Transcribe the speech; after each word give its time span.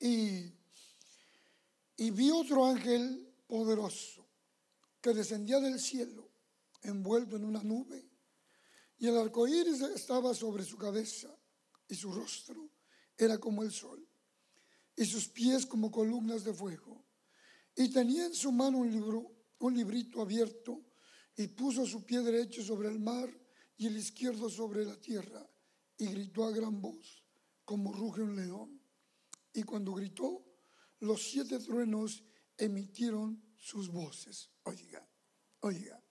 y, 0.00 0.52
y 1.96 2.10
vi 2.10 2.30
otro 2.30 2.66
ángel 2.66 3.34
poderoso 3.46 4.28
que 5.00 5.12
descendía 5.12 5.60
del 5.60 5.80
cielo, 5.80 6.30
envuelto 6.82 7.36
en 7.36 7.44
una 7.44 7.62
nube, 7.62 8.08
y 8.98 9.08
el 9.08 9.16
arco 9.16 9.48
iris 9.48 9.80
estaba 9.80 10.32
sobre 10.32 10.64
su 10.64 10.76
cabeza, 10.76 11.36
y 11.88 11.94
su 11.94 12.12
rostro 12.12 12.70
era 13.16 13.38
como 13.38 13.62
el 13.62 13.72
sol, 13.72 14.08
y 14.96 15.04
sus 15.04 15.28
pies 15.28 15.66
como 15.66 15.90
columnas 15.90 16.44
de 16.44 16.54
fuego. 16.54 17.04
Y 17.74 17.90
tenía 17.90 18.26
en 18.26 18.34
su 18.34 18.52
mano 18.52 18.78
un 18.78 18.90
libro, 18.90 19.34
un 19.58 19.74
librito 19.74 20.20
abierto, 20.20 20.84
y 21.36 21.48
puso 21.48 21.84
su 21.86 22.04
pie 22.04 22.20
derecho 22.20 22.62
sobre 22.62 22.88
el 22.88 23.00
mar 23.00 23.28
y 23.76 23.86
el 23.86 23.96
izquierdo 23.96 24.48
sobre 24.48 24.84
la 24.84 25.00
tierra, 25.00 25.44
y 25.98 26.06
gritó 26.06 26.44
a 26.44 26.50
gran 26.50 26.80
voz, 26.80 27.21
como 27.64 27.92
ruge 27.92 28.22
un 28.22 28.36
león. 28.36 28.80
Y 29.52 29.62
cuando 29.62 29.94
gritó, 29.94 30.44
los 31.00 31.22
siete 31.22 31.58
truenos 31.58 32.24
emitieron 32.56 33.42
sus 33.56 33.88
voces. 33.88 34.50
Oiga, 34.64 35.06
oiga. 35.60 36.02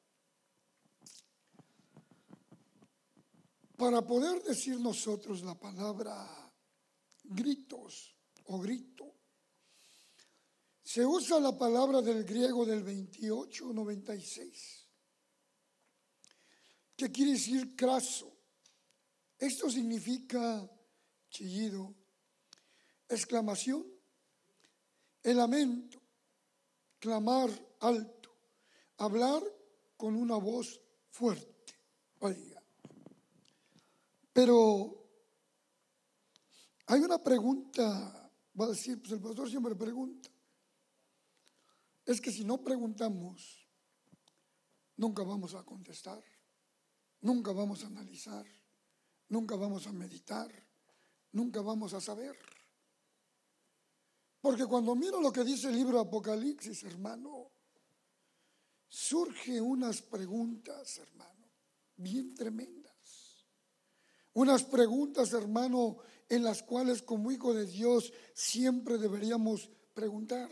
Para 3.77 4.05
poder 4.05 4.43
decir 4.43 4.79
nosotros 4.79 5.41
la 5.41 5.59
palabra 5.59 6.53
gritos 7.23 8.15
o 8.45 8.59
grito, 8.59 9.15
se 10.83 11.05
usa 11.05 11.39
la 11.39 11.57
palabra 11.57 12.01
del 12.01 12.25
griego 12.25 12.65
del 12.65 12.83
2896, 12.83 14.87
que 16.97 17.11
quiere 17.11 17.31
decir 17.31 17.75
craso. 17.75 18.37
Esto 19.39 19.69
significa 19.69 20.69
chillido, 21.31 21.95
exclamación, 23.09 23.87
el 25.23 25.37
lamento, 25.37 25.99
clamar 26.99 27.49
alto, 27.79 28.29
hablar 28.97 29.41
con 29.97 30.15
una 30.15 30.35
voz 30.35 30.79
fuerte. 31.09 31.73
Oiga. 32.19 32.61
Pero 34.33 35.09
hay 36.87 36.99
una 37.01 37.17
pregunta, 37.23 38.31
va 38.59 38.65
a 38.65 38.69
decir, 38.69 38.99
pues 38.99 39.11
el 39.13 39.21
pastor 39.21 39.49
siempre 39.49 39.75
pregunta. 39.75 40.29
Es 42.05 42.19
que 42.19 42.31
si 42.31 42.43
no 42.43 42.61
preguntamos, 42.61 43.67
nunca 44.97 45.23
vamos 45.23 45.55
a 45.55 45.63
contestar, 45.63 46.23
nunca 47.21 47.51
vamos 47.51 47.83
a 47.83 47.87
analizar, 47.87 48.45
nunca 49.29 49.55
vamos 49.55 49.87
a 49.87 49.91
meditar, 49.91 50.51
nunca 51.33 51.61
vamos 51.61 51.93
a 51.93 52.01
saber. 52.01 52.37
Porque 54.41 54.65
cuando 54.65 54.95
miro 54.95 55.21
lo 55.21 55.31
que 55.31 55.43
dice 55.43 55.69
el 55.69 55.75
libro 55.75 55.99
Apocalipsis, 55.99 56.83
hermano, 56.83 57.51
surge 58.87 59.61
unas 59.61 60.01
preguntas, 60.01 60.97
hermano, 60.97 61.47
bien 61.95 62.33
tremendas. 62.33 63.45
Unas 64.33 64.63
preguntas, 64.63 65.33
hermano, 65.33 65.97
en 66.27 66.43
las 66.43 66.63
cuales 66.63 67.03
como 67.03 67.31
hijo 67.31 67.53
de 67.53 67.65
Dios 67.65 68.11
siempre 68.33 68.97
deberíamos 68.97 69.69
preguntar. 69.93 70.49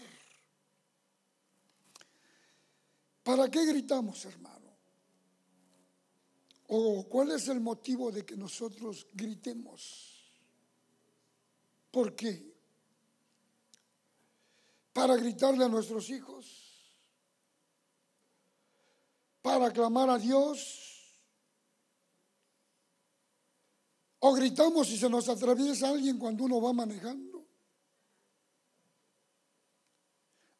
¿Para 3.23 3.49
qué 3.49 3.65
gritamos, 3.65 4.25
hermano? 4.25 4.59
¿O 6.67 7.07
cuál 7.09 7.31
es 7.31 7.47
el 7.47 7.59
motivo 7.59 8.11
de 8.11 8.25
que 8.25 8.35
nosotros 8.35 9.07
gritemos? 9.13 10.08
¿Por 11.91 12.15
qué? 12.15 12.49
para 14.99 15.15
gritarle 15.15 15.63
a 15.63 15.69
nuestros 15.69 16.09
hijos, 16.09 16.45
para 19.41 19.71
clamar 19.71 20.09
a 20.09 20.17
Dios. 20.17 20.85
O 24.19 24.33
gritamos 24.33 24.87
si 24.87 24.97
se 24.97 25.09
nos 25.09 25.29
atraviesa 25.29 25.87
alguien 25.87 26.19
cuando 26.19 26.43
uno 26.43 26.59
va 26.61 26.73
manejando. 26.73 27.47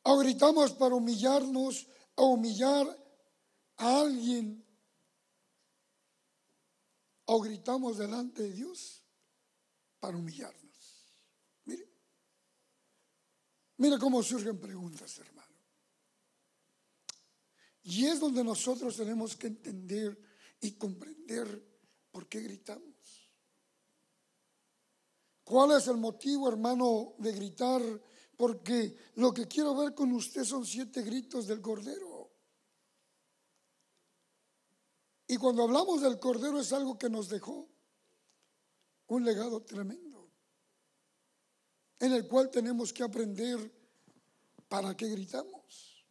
O 0.03 0.18
gritamos 0.19 0.72
para 0.72 0.95
humillarnos 0.95 1.88
o 2.16 2.28
humillar 2.28 2.88
a 3.75 4.00
alguien. 4.00 4.66
O 7.25 7.41
gritamos 7.41 7.97
delante 7.97 8.44
de 8.44 8.53
Dios 8.53 9.03
para 10.00 10.16
humillarnos. 10.16 10.69
Mira 13.79 13.97
cómo 13.97 14.22
surgen 14.22 14.59
preguntas, 14.59 15.19
hermano. 15.19 15.56
Y 17.84 18.06
es 18.06 18.19
donde 18.19 18.44
nosotros 18.44 18.97
tenemos 18.97 19.38
que 19.38 19.47
entender 19.47 20.19
y 20.59 20.73
comprender 20.73 21.66
por 22.12 22.28
qué 22.28 22.41
gritamos. 22.41 23.31
¿Cuál 25.45 25.78
es 25.78 25.88
el 25.88 25.95
motivo, 25.95 26.50
hermano, 26.50 27.16
de 27.19 27.31
gritar? 27.31 27.81
Porque 28.35 28.95
lo 29.16 29.34
que 29.34 29.47
quiero 29.47 29.73
ver 29.73 29.95
con 29.95 30.12
usted 30.12 30.44
son 30.44 30.66
siete 30.66 31.01
gritos 31.01 31.47
del 31.47 31.62
Cordero. 31.62 32.31
Y 35.25 35.38
cuando 35.38 35.63
hablamos 35.63 36.01
del 36.01 36.19
Cordero 36.19 36.59
es 36.59 36.73
algo 36.73 36.97
que 36.97 37.09
nos 37.09 37.29
dejó 37.29 37.69
un 39.07 39.23
legado 39.23 39.63
tremendo 39.63 40.08
en 41.99 42.13
el 42.13 42.27
cual 42.27 42.49
tenemos 42.49 42.93
que 42.93 43.03
aprender 43.03 43.71
para 44.67 44.95
qué 44.95 45.07
gritamos. 45.09 46.05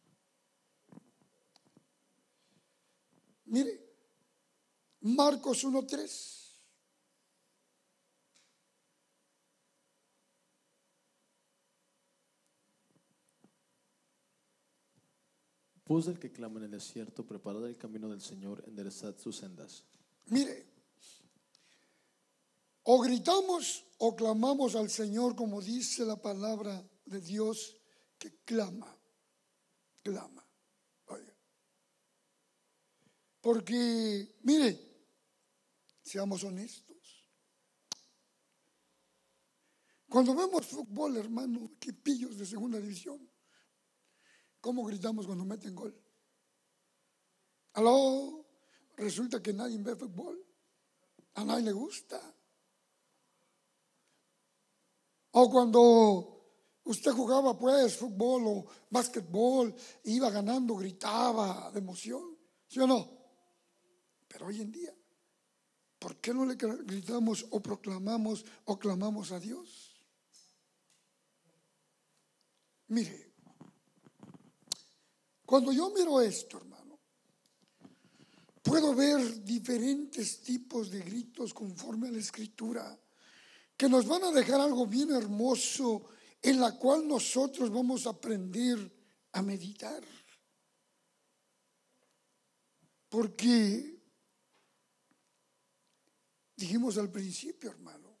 Mire, 3.45 3.89
Marcos 5.01 5.65
1.3. 5.65 6.39
Voz 15.85 16.05
del 16.05 16.19
que 16.19 16.31
clama 16.31 16.59
en 16.59 16.65
el 16.65 16.71
desierto, 16.71 17.25
preparad 17.25 17.65
el 17.65 17.75
camino 17.75 18.09
del 18.09 18.21
Señor, 18.21 18.63
enderezad 18.67 19.17
sus 19.17 19.37
sendas. 19.37 19.83
Mire, 20.27 20.67
o 22.91 22.99
gritamos 22.99 23.85
o 23.99 24.15
clamamos 24.15 24.73
al 24.73 24.89
Señor 24.89 25.35
como 25.35 25.61
dice 25.61 26.03
la 26.05 26.15
palabra 26.15 26.83
de 27.05 27.21
Dios 27.21 27.77
que 28.17 28.41
clama, 28.43 28.97
clama. 30.01 30.43
Porque, 33.41 34.37
mire, 34.41 34.69
seamos 36.01 36.43
honestos. 36.43 37.29
Cuando 40.09 40.35
vemos 40.35 40.65
fútbol, 40.65 41.15
hermano, 41.17 41.71
pillos 42.03 42.37
de 42.39 42.45
segunda 42.45 42.79
división, 42.79 43.31
¿cómo 44.59 44.83
gritamos 44.83 45.27
cuando 45.27 45.45
meten 45.45 45.75
gol? 45.75 45.95
Aló, 47.73 48.45
resulta 48.97 49.41
que 49.41 49.53
nadie 49.53 49.77
ve 49.77 49.95
fútbol, 49.95 50.43
a 51.35 51.45
nadie 51.45 51.65
le 51.65 51.71
gusta. 51.71 52.19
O 55.41 55.49
cuando 55.49 55.81
usted 56.83 57.11
jugaba 57.11 57.57
pues 57.57 57.95
fútbol 57.95 58.43
o 58.47 58.65
básquetbol, 58.91 59.73
iba 60.03 60.29
ganando, 60.29 60.75
gritaba 60.75 61.71
de 61.71 61.79
emoción, 61.79 62.35
¿sí 62.67 62.77
o 62.81 62.87
no? 62.87 62.99
Pero 64.27 64.47
hoy 64.47 64.59
en 64.59 64.69
día, 64.69 64.93
¿por 65.97 66.17
qué 66.17 66.33
no 66.33 66.43
le 66.45 66.55
gritamos 66.55 67.47
o 67.51 67.61
proclamamos 67.61 68.43
o 68.65 68.77
clamamos 68.77 69.31
a 69.31 69.39
Dios? 69.39 69.95
Mire, 72.89 73.31
cuando 75.45 75.71
yo 75.71 75.89
miro 75.91 76.19
esto, 76.19 76.57
hermano, 76.57 76.99
puedo 78.61 78.93
ver 78.93 79.41
diferentes 79.45 80.41
tipos 80.41 80.91
de 80.91 80.99
gritos 80.99 81.53
conforme 81.53 82.09
a 82.09 82.11
la 82.11 82.19
escritura 82.19 82.99
que 83.79 83.87
nos 83.87 84.05
van 84.05 84.25
a 84.25 84.31
dejar 84.31 84.59
algo 84.59 84.85
bien 84.85 85.09
hermoso 85.09 86.09
en 86.41 86.59
la 86.59 86.77
cual 86.77 87.07
nosotros 87.07 87.71
vamos 87.71 88.05
a 88.05 88.09
aprender 88.09 88.77
a 89.31 89.41
meditar. 89.41 90.03
Porque 93.07 94.03
dijimos 96.57 96.97
al 96.97 97.09
principio, 97.09 97.71
hermano, 97.71 98.19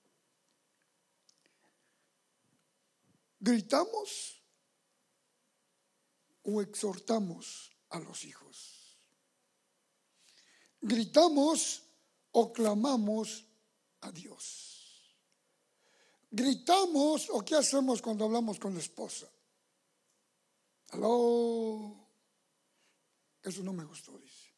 gritamos 3.37 4.41
o 6.43 6.61
exhortamos 6.61 7.69
a 7.89 7.99
los 7.99 8.23
hijos. 8.23 8.97
Gritamos 10.79 11.83
o 12.31 12.53
clamamos 12.53 13.45
a 13.99 14.09
Dios. 14.13 14.68
Gritamos 16.31 17.29
o 17.29 17.43
qué 17.43 17.55
hacemos 17.55 18.01
cuando 18.01 18.25
hablamos 18.25 18.59
con 18.59 18.73
la 18.73 18.79
esposa. 18.79 19.27
Aló. 20.89 21.95
Eso 23.41 23.63
no 23.63 23.73
me 23.73 23.85
gustó, 23.85 24.17
dice. 24.17 24.53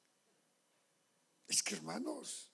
Es 1.48 1.62
que 1.62 1.76
hermanos, 1.76 2.52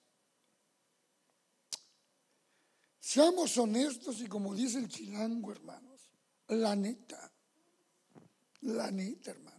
seamos 2.98 3.56
honestos 3.56 4.20
y 4.20 4.26
como 4.26 4.54
dice 4.54 4.78
el 4.78 4.88
chilango, 4.88 5.52
hermanos, 5.52 6.00
la 6.48 6.74
neta, 6.74 7.32
la 8.62 8.90
neta, 8.90 9.30
hermanos. 9.30 9.58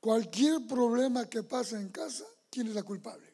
Cualquier 0.00 0.66
problema 0.66 1.28
que 1.28 1.42
pasa 1.42 1.78
en 1.78 1.90
casa, 1.90 2.24
¿quién 2.50 2.68
es 2.68 2.74
la 2.74 2.82
culpable? 2.82 3.27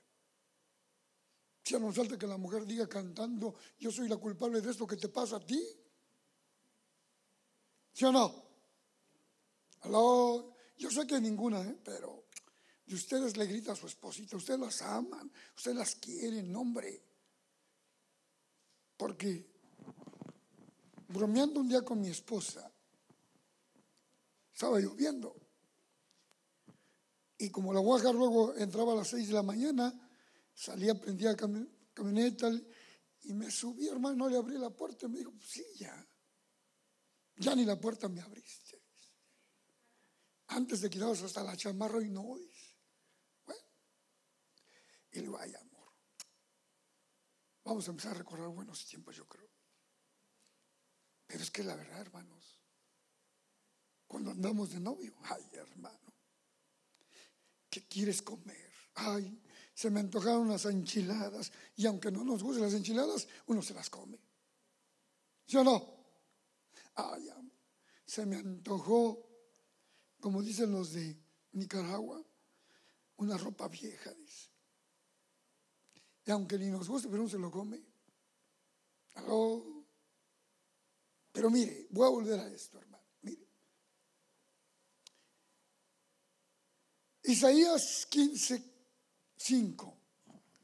Si 1.65 1.79
no 1.79 1.91
falta 1.93 2.19
que 2.19 2.27
la 2.27 2.37
mujer 2.37 2.67
diga 2.67 2.87
cantando, 2.87 3.55
yo 3.79 3.91
soy 3.91 4.07
la 4.07 4.19
culpable 4.19 4.61
de 4.61 4.71
esto 4.71 4.87
que 4.87 4.97
te 4.97 5.09
pasa 5.09 5.37
a 5.37 5.41
ti. 5.41 5.67
¿Sí 7.95 8.05
o 8.05 8.13
no? 8.13 8.45
Aló, 9.81 10.57
yo 10.77 10.91
sé 10.91 11.07
que 11.07 11.19
ninguna, 11.19 11.63
¿eh? 11.63 11.79
pero 11.83 12.25
de 12.85 12.95
ustedes 12.95 13.39
le 13.39 13.47
grita 13.47 13.73
a 13.73 13.77
su 13.77 13.87
esposita, 13.87 14.37
ustedes 14.37 14.61
las 14.61 14.83
aman, 14.83 15.33
ustedes 15.57 15.77
las 15.77 15.95
quieren, 15.95 16.55
hombre. 16.55 17.03
Porque 18.99 19.47
bromeando 21.09 21.61
un 21.61 21.69
día 21.69 21.81
con 21.83 21.99
mi 21.99 22.09
esposa, 22.09 22.71
estaba 24.53 24.81
lloviendo. 24.81 25.35
Y 27.39 27.49
como 27.49 27.73
la 27.73 27.81
guaja 27.81 28.13
luego 28.13 28.55
entraba 28.57 28.93
a 28.93 28.97
las 28.97 29.09
seis 29.09 29.29
de 29.29 29.35
la 29.35 29.43
mañana, 29.43 30.04
salía, 30.55 30.99
prendía 30.99 31.33
la 31.33 31.37
camioneta 31.93 32.51
y 33.23 33.33
me 33.33 33.51
subí, 33.51 33.89
hermano, 33.89 34.29
le 34.29 34.37
abrí 34.37 34.57
la 34.57 34.71
puerta 34.71 35.07
y 35.07 35.09
me 35.09 35.19
dijo, 35.19 35.33
pues 35.33 35.49
sí, 35.49 35.65
ya. 35.77 36.09
Ya 37.37 37.55
ni 37.55 37.65
la 37.65 37.81
puerta 37.81 38.09
me 38.09 38.21
abriste. 38.21 38.83
Antes 40.49 40.83
de 40.83 40.91
quitarnos 40.91 41.23
hasta 41.23 41.43
la 41.43 41.57
chamarra 41.57 42.03
y 42.03 42.11
no. 42.11 42.23
Bueno, 42.23 42.51
y 45.11 45.21
le 45.21 45.31
ay, 45.39 45.55
amor. 45.55 45.93
Vamos 47.65 47.89
a 47.89 47.91
empezar 47.91 48.13
a 48.13 48.19
recordar 48.19 48.49
buenos 48.49 48.87
tiempos, 48.87 49.17
yo 49.17 49.27
creo. 49.27 49.51
Pero 51.27 51.43
es 51.43 51.51
que 51.51 51.65
la 51.65 51.75
verdad, 51.75 52.03
hermanos, 52.03 52.63
cuando 54.07 54.31
andamos 54.31 54.71
de 54.71 54.81
novio, 54.81 55.17
ay, 55.23 55.49
hermano, 55.55 56.15
¿qué 57.71 57.87
quieres 57.89 58.23
comer? 58.23 58.73
Ay, 58.95 59.43
se 59.75 59.91
me 59.91 60.01
antojaron 60.01 60.43
unas 60.43 60.65
enchiladas 60.67 61.53
y 61.77 61.85
aunque 61.87 62.11
no 62.11 62.25
nos 62.25 62.43
gusten 62.43 62.63
las 62.63 62.75
enchiladas, 62.75 63.27
uno 63.47 63.61
se 63.61 63.75
las 63.75 63.91
come. 63.91 64.19
¿Sí 65.47 65.57
o 65.57 65.65
no? 65.65 65.95
Ay, 66.95 67.29
se 68.07 68.25
me 68.25 68.37
antojó, 68.37 69.29
como 70.21 70.43
dicen 70.43 70.71
los 70.71 70.93
de 70.93 71.19
Nicaragua, 71.53 72.25
una 73.17 73.37
ropa 73.37 73.69
vieja, 73.69 74.15
dice. 74.15 74.49
Y 76.25 76.31
aunque 76.31 76.57
ni 76.57 76.69
nos 76.69 76.89
guste, 76.89 77.09
pero 77.09 77.23
uno 77.23 77.31
se 77.31 77.39
lo 77.39 77.51
come. 77.51 77.83
Pero 81.33 81.51
mire, 81.51 81.89
voy 81.91 82.07
a 82.07 82.11
volver 82.11 82.41
a 82.41 82.49
esto, 82.49 82.79
hermano. 82.79 83.05
Mire. 83.23 83.47
Isaías 87.25 88.07
15, 88.07 88.74
5. 89.45 89.95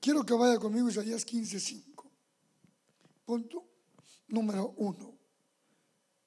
Quiero 0.00 0.24
que 0.24 0.32
vaya 0.32 0.58
conmigo 0.58 0.88
Isaías 0.88 1.26
15, 1.26 1.60
5. 1.60 2.10
Punto 3.26 3.68
número 4.28 4.72
uno. 4.78 5.18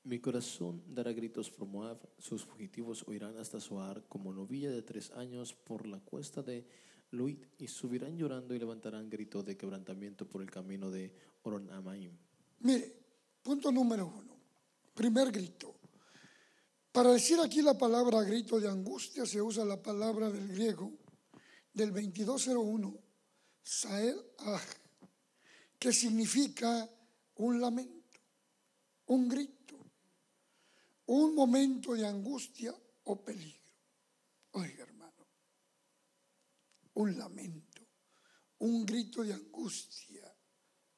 Mi 0.03 0.19
corazón 0.19 0.83
dará 0.85 1.11
gritos 1.13 1.49
por 1.49 1.67
Moab, 1.67 1.97
sus 2.19 2.45
fugitivos 2.45 3.07
oirán 3.07 3.37
hasta 3.37 3.59
Soar 3.59 4.03
como 4.07 4.31
novilla 4.31 4.69
de 4.69 4.83
tres 4.83 5.09
años 5.13 5.55
por 5.55 5.87
la 5.87 5.99
cuesta 5.99 6.43
de 6.43 6.67
Luit 7.09 7.43
y 7.57 7.67
subirán 7.67 8.17
llorando 8.17 8.53
y 8.53 8.59
levantarán 8.59 9.09
grito 9.09 9.41
de 9.41 9.57
quebrantamiento 9.57 10.29
por 10.29 10.43
el 10.43 10.51
camino 10.51 10.91
de 10.91 11.11
Oronamaim. 11.41 12.11
Mire, 12.59 12.93
punto 13.41 13.71
número 13.71 14.05
uno, 14.05 14.37
primer 14.93 15.31
grito. 15.31 15.73
Para 16.91 17.13
decir 17.13 17.39
aquí 17.39 17.63
la 17.63 17.75
palabra 17.75 18.21
grito 18.21 18.59
de 18.59 18.69
angustia 18.69 19.25
se 19.25 19.41
usa 19.41 19.65
la 19.65 19.81
palabra 19.81 20.29
del 20.29 20.49
griego 20.49 21.02
del 21.73 21.91
2201, 21.91 22.99
Sael 23.61 24.21
Ah, 24.39 24.61
que 25.79 25.91
significa 25.91 26.89
un 27.35 27.59
lamento, 27.59 28.19
un 29.07 29.27
grito 29.27 29.63
un 31.05 31.35
momento 31.35 31.93
de 31.93 32.07
angustia 32.07 32.73
o 33.03 33.23
peligro. 33.23 33.71
Oiga, 34.51 34.83
hermano, 34.83 35.27
un 36.93 37.17
lamento, 37.17 37.81
un 38.59 38.85
grito 38.85 39.23
de 39.23 39.33
angustia. 39.33 40.23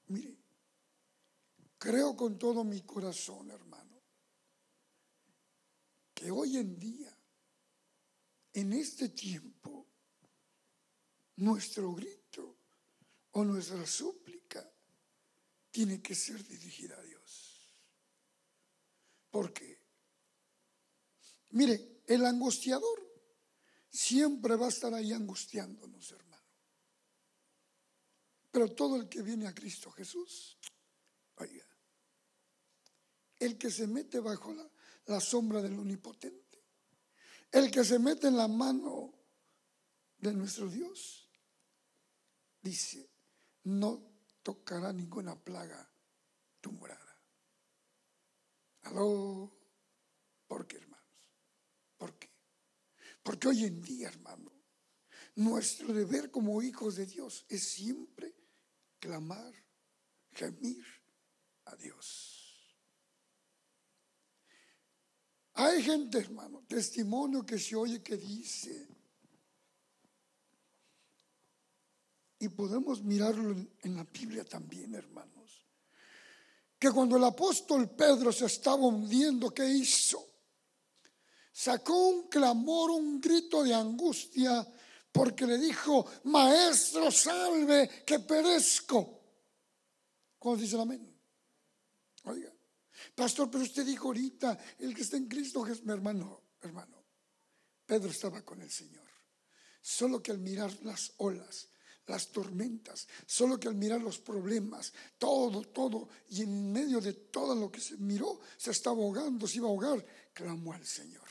Mire, 0.07 0.37
creo 1.77 2.15
con 2.15 2.37
todo 2.37 2.63
mi 2.63 2.81
corazón, 2.81 3.49
hermano, 3.49 4.03
que 6.13 6.29
hoy 6.29 6.57
en 6.57 6.77
día, 6.77 7.17
en 8.53 8.73
este 8.73 9.09
tiempo, 9.09 9.84
nuestro 11.37 11.93
grito 11.93 12.57
o 13.31 13.43
nuestra 13.43 13.85
súplica 13.85 14.69
tiene 15.71 16.01
que 16.01 16.15
ser 16.15 16.45
dirigida 16.45 16.97
a 16.97 17.03
Dios. 17.03 17.69
¿Por 19.29 19.51
qué? 19.51 19.77
Mire, 21.51 22.01
el 22.07 22.25
angustiador 22.25 23.05
siempre 23.89 24.55
va 24.55 24.67
a 24.67 24.69
estar 24.69 24.93
ahí 24.93 25.11
angustiándonos, 25.11 26.11
hermano. 26.11 26.43
Pero 28.51 28.73
todo 28.73 28.95
el 28.95 29.09
que 29.09 29.21
viene 29.21 29.47
a 29.47 29.53
Cristo 29.53 29.91
Jesús, 29.91 30.57
oiga, 31.35 31.65
el 33.39 33.57
que 33.57 33.69
se 33.69 33.87
mete 33.87 34.21
bajo 34.21 34.53
la, 34.53 34.69
la 35.07 35.19
sombra 35.19 35.61
del 35.61 35.77
omnipotente, 35.77 36.63
el 37.51 37.69
que 37.69 37.83
se 37.83 37.99
mete 37.99 38.27
en 38.27 38.37
la 38.37 38.47
mano 38.47 39.13
de 40.17 40.33
nuestro 40.33 40.69
Dios, 40.69 41.24
dice, 42.65 43.11
no 43.63 44.03
tocará 44.41 44.91
ninguna 44.91 45.35
plaga 45.35 45.87
tu 46.59 46.71
morada. 46.71 47.21
Aló, 48.81 49.51
porque 50.47 50.77
hermano. 50.77 51.03
¿Por 51.97 52.17
qué? 52.17 52.29
Porque 53.23 53.47
hoy 53.47 53.63
en 53.65 53.81
día, 53.81 54.09
hermano, 54.09 54.51
nuestro 55.35 55.93
deber 55.93 56.31
como 56.31 56.61
hijos 56.61 56.95
de 56.95 57.05
Dios 57.05 57.45
es 57.49 57.63
siempre 57.63 58.35
clamar, 58.99 59.53
gemir 60.31 60.85
a 61.65 61.75
Dios. 61.75 62.35
Hay 65.53 65.83
gente, 65.83 66.17
hermano, 66.17 66.65
testimonio 66.67 67.45
que 67.45 67.59
se 67.59 67.75
oye 67.75 68.03
que 68.03 68.17
dice, 68.17 68.87
y 72.39 72.49
podemos 72.49 73.03
mirarlo 73.03 73.55
en 73.81 73.95
la 73.95 74.03
Biblia 74.03 74.43
también, 74.43 74.93
hermanos, 74.95 75.65
que 76.77 76.91
cuando 76.91 77.17
el 77.17 77.23
apóstol 77.23 77.89
Pedro 77.89 78.31
se 78.31 78.45
estaba 78.45 78.75
hundiendo, 78.85 79.53
¿qué 79.53 79.67
hizo? 79.67 80.35
sacó 81.55 82.09
un 82.09 82.27
clamor, 82.27 82.91
un 82.91 83.21
grito 83.21 83.63
de 83.63 83.73
angustia, 83.73 84.67
porque 85.09 85.47
le 85.47 85.57
dijo, 85.57 86.05
Maestro, 86.25 87.09
salve, 87.09 88.03
que 88.05 88.19
perezco. 88.19 89.21
¿Cómo 90.37 90.57
dice 90.57 90.75
el 90.75 90.81
amén? 90.81 91.17
Oiga, 92.23 92.53
pastor, 93.15 93.49
pero 93.49 93.63
usted 93.63 93.85
dijo 93.85 94.07
ahorita, 94.07 94.59
el 94.79 94.93
que 94.93 95.03
está 95.03 95.15
en 95.15 95.29
Cristo 95.29 95.65
es 95.65 95.81
mi 95.85 95.93
hermano, 95.93 96.41
hermano. 96.59 97.05
Pedro 97.85 98.09
estaba 98.09 98.41
con 98.41 98.61
el 98.61 98.69
Señor. 98.69 99.07
Solo 99.79 100.21
que 100.21 100.31
al 100.31 100.39
mirar 100.39 100.75
las 100.83 101.13
olas, 101.17 101.69
las 102.07 102.31
tormentas, 102.31 103.07
solo 103.25 103.59
que 103.59 103.67
al 103.67 103.75
mirar 103.75 104.01
los 104.01 104.19
problemas, 104.19 104.93
todo, 105.17 105.61
todo, 105.63 106.09
y 106.29 106.43
en 106.43 106.71
medio 106.71 107.01
de 107.01 107.13
todo 107.13 107.55
lo 107.55 107.71
que 107.71 107.81
se 107.81 107.97
miró, 107.97 108.39
se 108.57 108.71
estaba 108.71 108.97
ahogando, 108.97 109.47
se 109.47 109.57
iba 109.57 109.67
a 109.67 109.71
ahogar, 109.71 110.05
clamó 110.33 110.73
al 110.73 110.85
Señor. 110.85 111.27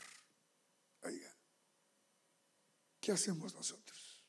Oiga, 1.03 1.33
¿qué 2.99 3.11
hacemos 3.11 3.53
nosotros? 3.53 4.23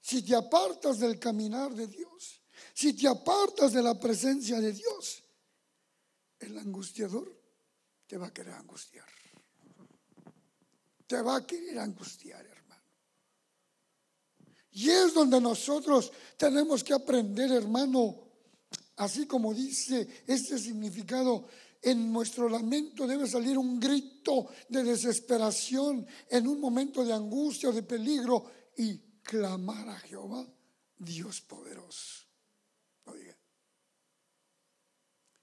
Si 0.00 0.22
te 0.22 0.34
apartas 0.34 0.98
del 0.98 1.18
caminar 1.18 1.74
de 1.74 1.86
Dios, 1.86 2.40
si 2.72 2.94
te 2.94 3.06
apartas 3.08 3.72
de 3.72 3.82
la 3.82 3.98
presencia 4.00 4.58
de 4.58 4.72
Dios, 4.72 5.22
el 6.38 6.56
angustiador 6.56 7.36
te 8.06 8.16
va 8.16 8.28
a 8.28 8.32
querer 8.32 8.54
angustiar. 8.54 9.06
Te 11.06 11.20
va 11.20 11.36
a 11.36 11.46
querer 11.46 11.78
angustiar, 11.78 12.44
hermano. 12.46 12.67
Y 14.78 14.90
es 14.90 15.12
donde 15.12 15.40
nosotros 15.40 16.12
tenemos 16.36 16.84
que 16.84 16.94
aprender, 16.94 17.50
hermano, 17.50 18.14
así 18.94 19.26
como 19.26 19.52
dice 19.52 20.22
este 20.24 20.56
significado, 20.56 21.48
en 21.82 22.12
nuestro 22.12 22.48
lamento 22.48 23.04
debe 23.04 23.26
salir 23.26 23.58
un 23.58 23.80
grito 23.80 24.46
de 24.68 24.84
desesperación 24.84 26.06
en 26.30 26.46
un 26.46 26.60
momento 26.60 27.04
de 27.04 27.12
angustia 27.12 27.70
o 27.70 27.72
de 27.72 27.82
peligro 27.82 28.44
y 28.76 28.98
clamar 29.20 29.88
a 29.88 29.98
Jehová, 29.98 30.46
Dios 30.96 31.40
poderoso. 31.40 32.26
Oiga, 33.06 33.36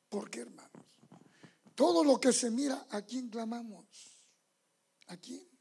¿por 0.08 0.30
qué, 0.30 0.40
hermanos? 0.40 0.86
Todo 1.76 2.06
lo 2.06 2.22
que 2.22 2.32
se 2.32 2.50
mira, 2.50 2.88
¿a 2.90 3.02
quién 3.02 3.28
clamamos? 3.28 3.86
¿A 5.08 5.18
quién? 5.18 5.55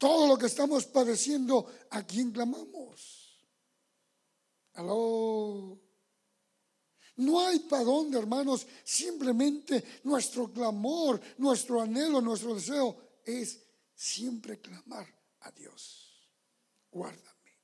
Todo 0.00 0.26
lo 0.26 0.38
que 0.38 0.46
estamos 0.46 0.86
padeciendo, 0.86 1.70
¿a 1.90 2.02
quién 2.06 2.32
clamamos? 2.32 3.38
Aló. 4.72 5.78
No 7.16 7.46
hay 7.46 7.58
para 7.58 7.84
dónde, 7.84 8.18
hermanos. 8.18 8.66
Simplemente 8.82 10.00
nuestro 10.04 10.50
clamor, 10.50 11.20
nuestro 11.36 11.82
anhelo, 11.82 12.22
nuestro 12.22 12.54
deseo 12.54 13.18
es 13.26 13.60
siempre 13.94 14.58
clamar 14.58 15.06
a 15.40 15.50
Dios. 15.50 16.30
Guárdame. 16.90 17.58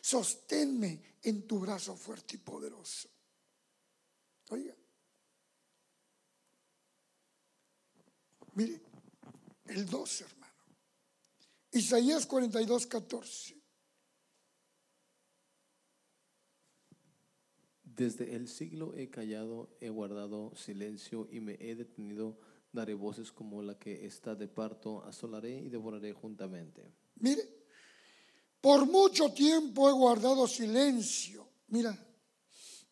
Sosténme 0.00 1.16
en 1.22 1.44
tu 1.44 1.58
brazo 1.58 1.96
fuerte 1.96 2.36
y 2.36 2.38
poderoso. 2.38 3.08
Oiga. 4.50 4.76
Mire, 8.52 8.80
el 9.66 9.86
12, 9.86 10.22
hermano. 10.22 10.43
Isaías 11.74 12.24
42, 12.26 12.86
14. 12.86 13.60
Desde 17.82 18.36
el 18.36 18.48
siglo 18.48 18.94
he 18.94 19.10
callado, 19.10 19.76
he 19.80 19.88
guardado 19.88 20.54
silencio 20.54 21.28
y 21.32 21.40
me 21.40 21.56
he 21.60 21.74
detenido. 21.74 22.38
Daré 22.72 22.94
voces 22.94 23.32
como 23.32 23.60
la 23.62 23.76
que 23.78 24.06
está 24.06 24.36
de 24.36 24.46
parto, 24.48 25.04
asolaré 25.04 25.60
y 25.60 25.68
devoraré 25.68 26.12
juntamente. 26.12 26.92
Mire, 27.16 27.42
por 28.60 28.86
mucho 28.86 29.32
tiempo 29.32 29.88
he 29.88 29.92
guardado 29.92 30.46
silencio. 30.46 31.48
Mira, 31.68 31.96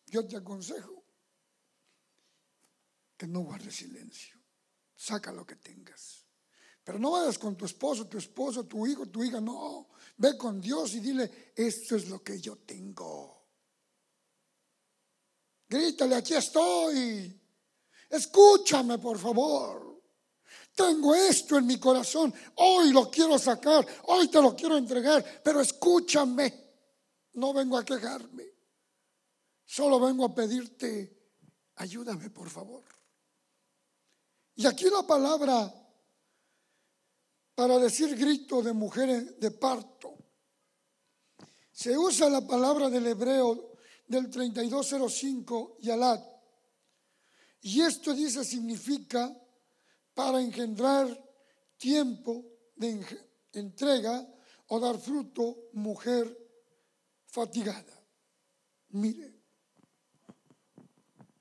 yo 0.07 0.25
te 0.27 0.35
aconsejo 0.35 1.03
que 3.17 3.27
no 3.27 3.41
guardes 3.41 3.75
silencio. 3.75 4.37
Saca 4.95 5.31
lo 5.31 5.45
que 5.45 5.55
tengas. 5.55 6.22
Pero 6.83 6.99
no 6.99 7.11
vayas 7.11 7.37
con 7.37 7.55
tu 7.55 7.65
esposo, 7.65 8.07
tu 8.07 8.17
esposo, 8.17 8.65
tu 8.65 8.85
hijo, 8.85 9.05
tu 9.07 9.23
hija. 9.23 9.39
No, 9.39 9.89
ve 10.17 10.37
con 10.37 10.59
Dios 10.59 10.93
y 10.95 10.99
dile, 10.99 11.53
esto 11.55 11.95
es 11.95 12.09
lo 12.09 12.21
que 12.21 12.39
yo 12.39 12.57
tengo. 12.57 13.47
Grítale, 15.67 16.15
aquí 16.15 16.33
estoy. 16.33 17.39
Escúchame, 18.09 18.99
por 18.99 19.17
favor. 19.17 20.01
Tengo 20.75 21.15
esto 21.15 21.57
en 21.57 21.65
mi 21.65 21.79
corazón. 21.79 22.33
Hoy 22.55 22.91
lo 22.91 23.09
quiero 23.09 23.39
sacar. 23.39 23.85
Hoy 24.03 24.27
te 24.27 24.41
lo 24.41 24.55
quiero 24.55 24.77
entregar. 24.77 25.41
Pero 25.43 25.61
escúchame. 25.61 26.61
No 27.33 27.53
vengo 27.53 27.77
a 27.77 27.85
quejarme. 27.85 28.53
Solo 29.65 29.99
vengo 29.99 30.25
a 30.25 30.35
pedirte, 30.35 31.31
ayúdame, 31.77 32.29
por 32.29 32.49
favor. 32.49 32.83
Y 34.55 34.67
aquí 34.67 34.85
la 34.85 35.01
palabra 35.01 35.82
para 37.55 37.77
decir 37.77 38.15
grito 38.15 38.61
de 38.61 38.73
mujeres 38.73 39.39
de 39.39 39.51
parto. 39.51 40.15
Se 41.71 41.97
usa 41.97 42.29
la 42.29 42.45
palabra 42.45 42.89
del 42.89 43.07
hebreo 43.07 43.73
del 44.07 44.29
3205 44.29 45.77
Yalat. 45.79 46.23
Y 47.61 47.81
esto 47.81 48.13
dice 48.13 48.43
significa 48.43 49.35
para 50.13 50.41
engendrar 50.41 51.07
tiempo 51.77 52.45
de 52.75 53.05
entrega 53.53 54.27
o 54.67 54.79
dar 54.79 54.99
fruto, 54.99 55.69
mujer 55.73 56.37
fatigada. 57.25 58.03
Mire, 58.89 59.41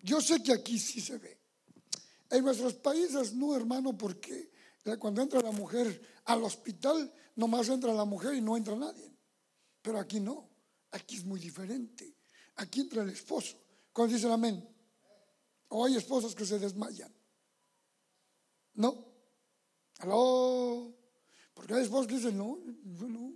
yo 0.01 0.21
sé 0.21 0.43
que 0.43 0.53
aquí 0.53 0.79
sí 0.79 1.01
se 1.01 1.19
ve. 1.19 1.39
En 2.31 2.45
nuestros 2.45 2.75
países 2.75 3.35
no, 3.35 3.55
hermano, 3.55 3.97
porque 3.97 4.52
cuando 4.99 5.23
entra 5.23 5.41
la 5.41 5.53
mujer 5.53 6.01
al 6.25 6.43
hospital, 6.43 7.13
nomás 7.37 7.69
entra 7.69 7.93
la 7.95 8.05
mujer 8.05 8.35
y 8.35 8.41
no 8.41 8.57
entra 8.57 8.75
nadie. 8.75 9.13
Pero 9.81 9.99
aquí 9.99 10.21
no, 10.21 10.49
aquí 10.91 11.17
es 11.17 11.25
muy 11.25 11.41
diferente. 11.41 12.17
Aquí 12.57 12.81
entra 12.81 13.03
el 13.03 13.11
esposo. 13.11 13.57
Cuando 13.93 14.15
dicen 14.15 14.31
amén. 14.31 14.69
O 15.69 15.87
hay 15.87 15.97
esposos 15.97 16.35
que 16.35 16.45
se 16.45 16.59
desmayan. 16.59 17.13
¿No? 18.75 19.07
¿Aló? 20.01 20.93
Porque 21.55 21.75
hay 21.75 21.83
esposos 21.83 22.07
que 22.07 22.17
dicen, 22.17 22.37
no, 22.37 22.59
yo 22.85 23.09
no. 23.09 23.35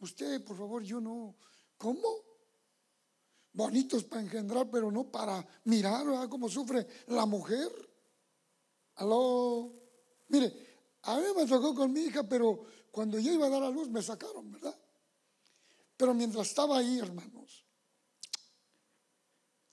Usted, 0.00 0.44
por 0.44 0.56
favor, 0.56 0.82
yo 0.82 1.00
no. 1.00 1.36
¿Cómo? 1.76 2.08
Bonitos 3.52 4.04
para 4.04 4.22
engendrar, 4.22 4.70
pero 4.70 4.90
no 4.90 5.10
para 5.10 5.46
mirar 5.64 6.06
¿verdad? 6.06 6.28
cómo 6.28 6.48
sufre 6.48 6.86
la 7.08 7.26
mujer. 7.26 7.70
¿Aló? 8.96 9.72
Mire, 10.28 10.69
a 11.02 11.16
mí 11.16 11.26
me 11.36 11.46
tocó 11.46 11.74
con 11.74 11.92
mi 11.92 12.00
hija, 12.00 12.28
pero 12.28 12.64
cuando 12.90 13.18
yo 13.18 13.32
iba 13.32 13.46
a 13.46 13.50
dar 13.50 13.62
a 13.62 13.70
luz 13.70 13.88
me 13.88 14.02
sacaron, 14.02 14.50
¿verdad? 14.50 14.78
Pero 15.96 16.14
mientras 16.14 16.48
estaba 16.48 16.78
ahí, 16.78 16.98
hermanos, 16.98 17.64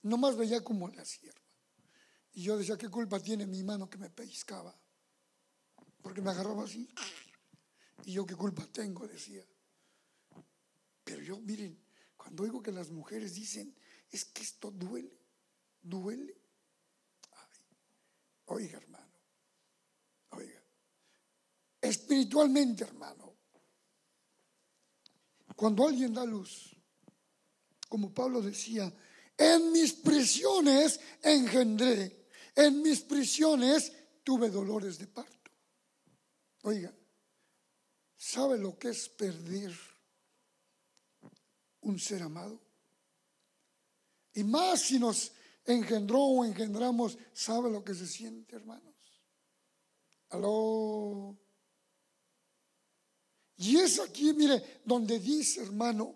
Nomás 0.02 0.36
veía 0.36 0.62
como 0.62 0.88
le 0.88 1.00
hacía. 1.00 1.32
Y 2.32 2.42
yo 2.42 2.56
decía, 2.56 2.76
¿qué 2.76 2.88
culpa 2.88 3.20
tiene 3.20 3.46
mi 3.46 3.62
mano 3.62 3.90
que 3.90 3.98
me 3.98 4.10
pellizcaba? 4.10 4.74
Porque 6.00 6.22
me 6.22 6.30
agarraba 6.30 6.64
así. 6.64 6.88
Y 8.04 8.12
yo, 8.12 8.24
¿qué 8.24 8.36
culpa 8.36 8.64
tengo? 8.66 9.06
Decía. 9.08 9.44
Pero 11.04 11.22
yo, 11.22 11.38
miren, 11.40 11.78
cuando 12.16 12.44
oigo 12.44 12.62
que 12.62 12.70
las 12.70 12.90
mujeres 12.90 13.34
dicen, 13.34 13.74
es 14.10 14.24
que 14.24 14.42
esto 14.42 14.70
duele, 14.70 15.18
duele. 15.82 16.36
oiga, 18.46 18.78
hermano. 18.78 19.07
Espiritualmente, 21.88 22.84
hermano, 22.84 23.34
cuando 25.56 25.88
alguien 25.88 26.12
da 26.12 26.22
luz, 26.22 26.76
como 27.88 28.12
Pablo 28.12 28.42
decía, 28.42 28.92
en 29.38 29.72
mis 29.72 29.94
prisiones 29.94 31.00
engendré, 31.22 32.28
en 32.54 32.82
mis 32.82 33.00
prisiones 33.00 33.90
tuve 34.22 34.50
dolores 34.50 34.98
de 34.98 35.06
parto. 35.06 35.50
Oiga, 36.64 36.94
¿sabe 38.18 38.58
lo 38.58 38.78
que 38.78 38.90
es 38.90 39.08
perder 39.08 39.74
un 41.80 41.98
ser 41.98 42.22
amado? 42.22 42.60
Y 44.34 44.44
más 44.44 44.82
si 44.82 44.98
nos 44.98 45.32
engendró 45.64 46.20
o 46.20 46.44
engendramos, 46.44 47.16
¿sabe 47.32 47.70
lo 47.70 47.82
que 47.82 47.94
se 47.94 48.06
siente, 48.06 48.56
hermanos? 48.56 48.94
Aló. 50.28 51.47
Y 53.58 53.76
es 53.76 53.98
aquí, 53.98 54.32
mire, 54.32 54.80
donde 54.84 55.18
dice, 55.18 55.62
hermano, 55.62 56.14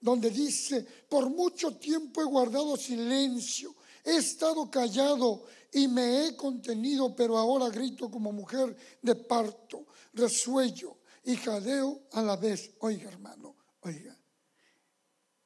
donde 0.00 0.30
dice, 0.30 0.82
por 1.08 1.28
mucho 1.28 1.76
tiempo 1.76 2.22
he 2.22 2.24
guardado 2.24 2.76
silencio, 2.76 3.74
he 4.02 4.16
estado 4.16 4.70
callado 4.70 5.44
y 5.70 5.86
me 5.88 6.26
he 6.26 6.36
contenido, 6.36 7.14
pero 7.14 7.36
ahora 7.36 7.68
grito 7.68 8.10
como 8.10 8.32
mujer 8.32 8.74
de 9.02 9.14
parto, 9.14 9.86
resuello 10.14 10.98
y 11.22 11.36
jadeo 11.36 12.08
a 12.12 12.22
la 12.22 12.36
vez. 12.36 12.72
Oiga, 12.80 13.10
hermano, 13.10 13.54
oiga, 13.80 14.18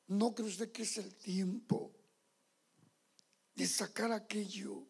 ¿no 0.06 0.34
cree 0.34 0.48
usted 0.48 0.70
que 0.70 0.84
es 0.84 0.96
el 0.98 1.16
tiempo 1.16 1.92
de 3.56 3.66
sacar 3.66 4.12
aquello 4.12 4.86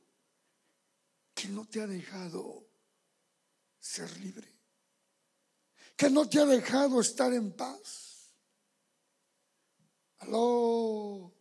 que 1.35 1.49
no 1.49 1.65
te 1.67 1.81
ha 1.81 1.87
dejado 1.87 2.69
ser 3.81 4.15
libre? 4.21 4.56
Que 5.97 6.11
no 6.11 6.29
te 6.29 6.39
ha 6.41 6.47
dejado 6.47 7.01
estar 7.01 7.33
en 7.33 7.53
paz 7.53 8.07
Aló. 10.19 11.33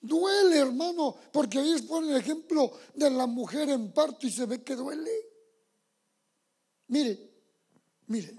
Duele, 0.00 0.58
hermano, 0.58 1.16
porque 1.32 1.58
ahí 1.58 1.80
pone 1.82 2.10
el 2.10 2.16
ejemplo 2.16 2.72
de 2.94 3.08
la 3.10 3.26
mujer 3.26 3.68
en 3.70 3.92
parto 3.92 4.26
y 4.26 4.32
se 4.32 4.46
ve 4.46 4.64
que 4.64 4.74
duele. 4.74 5.12
Mire, 6.88 7.30
mire, 8.08 8.36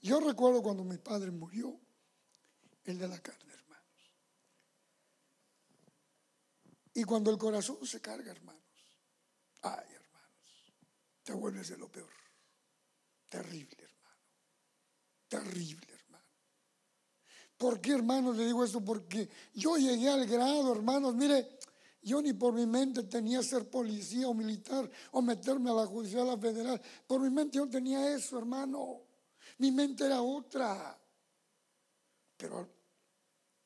yo 0.00 0.20
recuerdo 0.20 0.62
cuando 0.62 0.84
mi 0.84 0.96
padre 0.96 1.30
murió, 1.30 1.78
el 2.84 2.98
de 2.98 3.08
la 3.08 3.20
carne, 3.20 3.52
hermanos. 3.52 4.16
Y 6.94 7.04
cuando 7.04 7.30
el 7.30 7.36
corazón 7.36 7.86
se 7.86 8.00
carga, 8.00 8.32
hermanos, 8.32 8.62
ay, 9.60 9.86
hermanos, 9.94 10.74
te 11.22 11.34
vuelves 11.34 11.68
de 11.68 11.76
lo 11.76 11.92
peor. 11.92 12.10
Terrible, 13.28 13.81
hermano. 15.32 15.50
Terrible, 15.50 15.92
¿Por 17.56 17.80
qué, 17.80 17.92
hermanos, 17.92 18.36
le 18.36 18.46
digo 18.46 18.64
esto? 18.64 18.84
Porque 18.84 19.28
yo 19.54 19.76
llegué 19.76 20.08
al 20.08 20.26
grado, 20.26 20.72
hermanos, 20.72 21.14
mire, 21.14 21.60
yo 22.02 22.20
ni 22.20 22.32
por 22.32 22.52
mi 22.52 22.66
mente 22.66 23.04
tenía 23.04 23.40
ser 23.42 23.70
policía 23.70 24.26
o 24.26 24.34
militar 24.34 24.90
o 25.12 25.22
meterme 25.22 25.70
a 25.70 25.74
la 25.74 25.86
judicial 25.86 26.40
federal. 26.40 26.82
Por 27.06 27.20
mi 27.20 27.30
mente 27.30 27.58
yo 27.58 27.68
tenía 27.68 28.12
eso, 28.12 28.36
hermano. 28.36 29.02
Mi 29.58 29.70
mente 29.70 30.06
era 30.06 30.20
otra. 30.20 31.00
Pero 32.36 32.68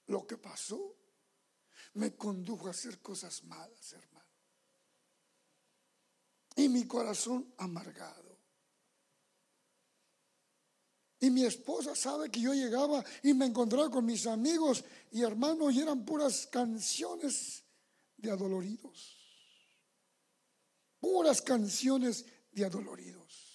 lo 0.08 0.26
que 0.26 0.36
pasó 0.36 0.94
me 1.94 2.14
condujo 2.14 2.66
a 2.66 2.72
hacer 2.72 3.00
cosas 3.00 3.42
malas, 3.44 3.94
hermano. 3.94 4.26
Y 6.56 6.68
mi 6.68 6.86
corazón 6.86 7.54
amargado. 7.56 8.25
Y 11.18 11.30
mi 11.30 11.44
esposa 11.44 11.94
sabe 11.94 12.30
que 12.30 12.40
yo 12.40 12.52
llegaba 12.52 13.02
y 13.22 13.32
me 13.32 13.46
encontraba 13.46 13.90
con 13.90 14.04
mis 14.04 14.26
amigos 14.26 14.84
y 15.10 15.22
hermanos 15.22 15.72
y 15.72 15.80
eran 15.80 16.04
puras 16.04 16.46
canciones 16.46 17.64
de 18.16 18.30
adoloridos. 18.30 19.16
Puras 21.00 21.40
canciones 21.40 22.26
de 22.52 22.64
adoloridos. 22.64 23.46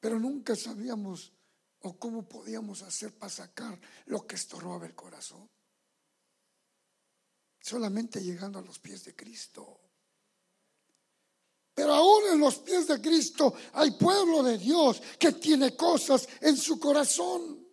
Pero 0.00 0.18
nunca 0.18 0.56
sabíamos 0.56 1.32
o 1.80 1.98
cómo 1.98 2.26
podíamos 2.26 2.82
hacer 2.82 3.12
para 3.18 3.30
sacar 3.30 3.78
lo 4.06 4.26
que 4.26 4.36
estorbaba 4.36 4.86
el 4.86 4.94
corazón. 4.94 5.50
Solamente 7.60 8.22
llegando 8.22 8.58
a 8.58 8.62
los 8.62 8.78
pies 8.78 9.04
de 9.04 9.14
Cristo. 9.14 9.83
Pero 11.74 11.92
aún 11.92 12.32
en 12.32 12.38
los 12.38 12.58
pies 12.58 12.86
de 12.86 13.00
Cristo 13.00 13.52
hay 13.72 13.90
pueblo 13.92 14.42
de 14.42 14.58
Dios 14.58 15.02
que 15.18 15.32
tiene 15.32 15.76
cosas 15.76 16.28
en 16.40 16.56
su 16.56 16.78
corazón. 16.78 17.66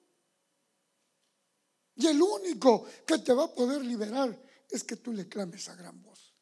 Y 1.96 2.08
el 2.08 2.20
único 2.20 2.86
que 3.05 3.20
te 3.20 3.31
va 3.31 3.46
a 3.46 3.53
poder 3.53 3.86
liberar 3.86 4.41
es 4.67 4.84
que 4.84 4.96
tú 4.96 5.13
le 5.13 5.27
clames 5.27 5.70
a 5.70 5.75
gran 5.75 6.01
voz. 6.01 6.34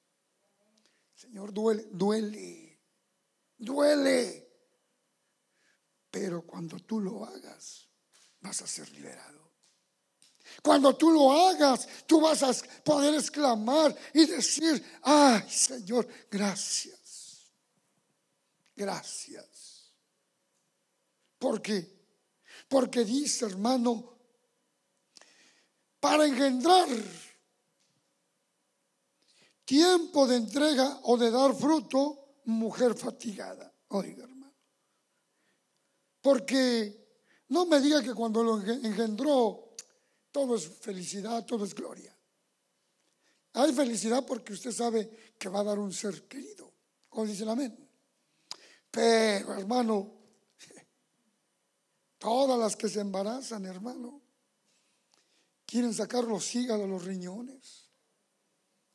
Señor, 1.13 1.51
duele, 1.51 1.87
duele, 1.91 2.79
duele. 3.57 4.47
Pero 6.09 6.43
cuando 6.43 6.79
tú 6.79 7.01
lo 7.01 7.25
hagas, 7.25 7.89
vas 8.39 8.61
a 8.61 8.67
ser 8.67 8.89
liberado. 8.91 9.51
Cuando 10.63 10.95
tú 10.95 11.11
lo 11.11 11.31
hagas, 11.31 11.87
tú 12.07 12.21
vas 12.21 12.41
a 12.41 12.53
poder 12.83 13.15
exclamar 13.15 13.95
y 14.13 14.25
decir, 14.25 14.83
ay 15.03 15.43
Señor, 15.49 16.07
gracias. 16.31 16.98
Gracias. 18.79 19.91
¿Por 21.37 21.61
qué? 21.61 21.85
Porque 22.69 23.03
dice, 23.03 23.45
hermano, 23.45 24.17
para 25.99 26.25
engendrar 26.25 26.87
tiempo 29.65 30.25
de 30.25 30.37
entrega 30.37 31.01
o 31.03 31.17
de 31.17 31.29
dar 31.29 31.53
fruto, 31.53 32.37
mujer 32.45 32.95
fatigada. 32.95 33.69
Oiga, 33.89 34.23
hermano. 34.23 34.55
Porque 36.21 37.19
no 37.49 37.65
me 37.65 37.81
diga 37.81 38.01
que 38.01 38.13
cuando 38.13 38.41
lo 38.43 38.61
engendró, 38.61 39.75
todo 40.31 40.55
es 40.55 40.65
felicidad, 40.65 41.45
todo 41.45 41.65
es 41.65 41.75
gloria. 41.75 42.17
Hay 43.55 43.73
felicidad 43.73 44.25
porque 44.25 44.53
usted 44.53 44.71
sabe 44.71 45.33
que 45.37 45.49
va 45.49 45.59
a 45.59 45.65
dar 45.65 45.79
un 45.79 45.91
ser 45.91 46.29
querido. 46.29 46.71
Como 47.09 47.25
dice 47.25 47.43
el 47.43 47.49
amén. 47.49 47.88
Pero, 48.91 49.53
hermano, 49.53 50.11
todas 52.17 52.59
las 52.59 52.75
que 52.75 52.89
se 52.89 53.01
embarazan, 53.01 53.65
hermano, 53.65 54.21
quieren 55.65 55.93
sacar 55.93 56.23
los 56.23 56.55
hígados, 56.55 56.89
los 56.89 57.05
riñones. 57.05 57.89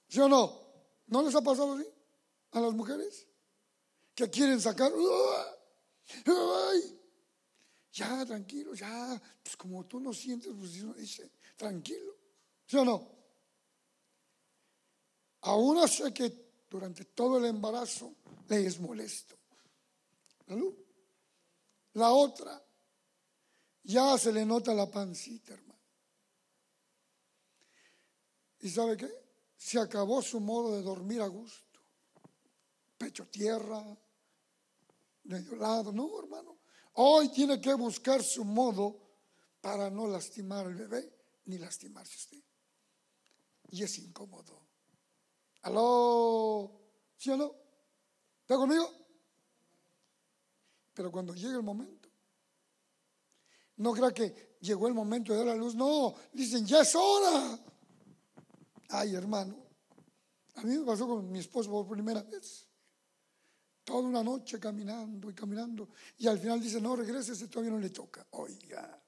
¿Sí 0.09 0.21
o 0.21 0.29
no? 0.29 0.65
¿No 1.07 1.23
les 1.23 1.35
ha 1.35 1.43
pasado 1.43 1.75
así 1.75 1.87
a 2.53 2.61
las 2.61 2.73
mujeres? 2.75 3.27
Que 4.15 4.29
quieren 4.31 4.61
sacar... 4.61 4.93
Ya, 7.93 8.27
tranquilo, 8.27 8.75
ya. 8.75 9.21
Pues 9.43 9.57
como 9.57 9.87
tú 9.87 10.01
no 10.01 10.13
sientes, 10.13 10.53
pues 10.59 10.83
uno 10.83 10.95
dice, 10.95 11.31
tranquilo. 11.57 12.17
¿Sí 12.67 12.77
o 12.77 12.85
no? 12.85 13.15
Aún 15.43 15.87
sé 15.87 16.13
que 16.13 16.65
durante 16.69 17.05
todo 17.05 17.39
el 17.39 17.45
embarazo 17.45 18.15
le 18.49 18.67
es 18.67 18.81
molesto. 18.81 19.37
La 20.47 22.11
otra, 22.13 22.63
ya 23.83 24.19
se 24.19 24.33
le 24.33 24.45
nota 24.45 24.75
la 24.75 24.91
pancita, 24.91 25.55
hermano. 25.55 25.81
¿Y 28.61 28.71
sabe 28.71 28.97
qué? 28.97 29.11
Se 29.57 29.79
acabó 29.79 30.23
su 30.23 30.41
modo 30.41 30.75
de 30.75 30.83
dormir 30.83 31.21
a 31.21 31.27
gusto. 31.27 31.81
Pecho 32.97 33.29
tierra, 33.29 33.83
medio 35.25 35.57
lado. 35.57 35.93
No, 35.93 36.19
hermano. 36.19 36.59
Hoy 36.95 37.29
tiene 37.31 37.61
que 37.61 37.75
buscar 37.75 38.23
su 38.23 38.45
modo 38.45 39.01
para 39.61 39.91
no 39.91 40.07
lastimar 40.07 40.67
al 40.67 40.75
bebé 40.75 41.13
ni 41.47 41.59
lastimarse 41.59 42.17
usted. 42.17 42.43
Y 43.71 43.83
es 43.83 43.99
incómodo. 43.99 44.67
¿Aló? 45.63 46.81
¿Sí 47.17 47.31
o 47.31 47.37
no? 47.37 47.55
¿Está 48.43 48.57
conmigo? 48.57 49.04
Pero 50.95 51.11
cuando 51.11 51.35
llegue 51.35 51.57
el 51.57 51.63
momento, 51.63 52.09
no 53.77 53.93
crea 53.93 54.13
que 54.13 54.57
llegó 54.61 54.87
el 54.87 54.95
momento 54.95 55.33
de 55.33 55.39
dar 55.39 55.49
la 55.49 55.57
luz, 55.57 55.75
no, 55.75 56.15
dicen, 56.33 56.65
ya 56.65 56.81
es 56.83 56.95
hora. 56.95 57.59
Ay, 58.91 59.15
hermano, 59.15 59.57
a 60.55 60.63
mí 60.63 60.79
me 60.79 60.85
pasó 60.85 61.07
con 61.07 61.31
mi 61.31 61.41
esposo 61.41 61.71
por 61.71 61.89
primera 61.89 62.23
vez. 62.23 62.69
Toda 63.83 64.01
una 64.01 64.23
noche 64.23 64.59
caminando 64.59 65.29
y 65.31 65.35
caminando. 65.35 65.91
Y 66.19 66.27
al 66.27 66.39
final 66.39 66.61
dice, 66.61 66.81
no, 66.81 66.97
regrese, 66.97 67.49
todavía 67.49 67.73
no 67.73 67.79
le 67.79 67.91
toca. 67.91 68.27
Oiga. 68.31 69.03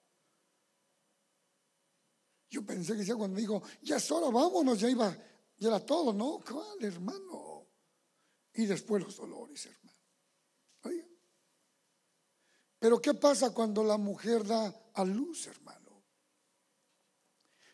Yo 2.50 2.64
pensé 2.64 2.92
que 2.92 2.98
decía 3.00 3.16
cuando 3.16 3.38
dijo, 3.38 3.62
ya 3.82 3.96
es 3.96 4.10
hora, 4.10 4.28
vámonos, 4.30 4.78
ya 4.78 4.90
iba, 4.90 5.16
ya 5.56 5.68
era 5.68 5.80
todo. 5.80 6.12
No, 6.12 6.40
¿cuál, 6.46 6.84
hermano? 6.84 7.66
Y 8.54 8.66
después 8.66 9.02
los 9.02 9.16
dolores, 9.16 9.66
hermano. 9.66 9.95
Pero 12.86 13.02
¿qué 13.02 13.14
pasa 13.14 13.50
cuando 13.50 13.82
la 13.82 13.96
mujer 13.96 14.46
da 14.46 14.72
a 14.94 15.04
luz, 15.04 15.48
hermano? 15.48 16.04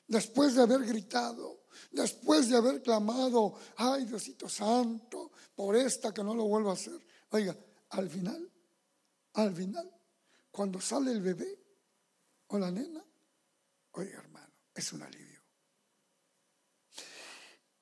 Después 0.07 0.55
de 0.55 0.63
haber 0.63 0.87
gritado, 0.87 1.65
después 1.91 2.49
de 2.49 2.57
haber 2.57 2.81
clamado, 2.81 3.53
ay 3.77 4.07
Diosito 4.07 4.49
Santo, 4.49 5.33
por 5.55 5.77
esta 5.77 6.15
que 6.15 6.25
no 6.25 6.35
lo 6.35 6.45
vuelva 6.45 6.71
a 6.71 6.77
hacer. 6.77 6.99
Oiga, 7.29 7.55
al 7.91 8.09
final, 8.09 8.51
al 9.35 9.55
final, 9.55 9.95
cuando 10.51 10.81
sale 10.81 11.13
el 11.13 11.21
bebé 11.21 11.63
o 12.47 12.59
la 12.59 12.71
nena, 12.71 13.05
oiga 13.91 14.17
hermano, 14.17 14.55
es 14.75 14.93
un 14.95 15.03
alivio. 15.03 15.43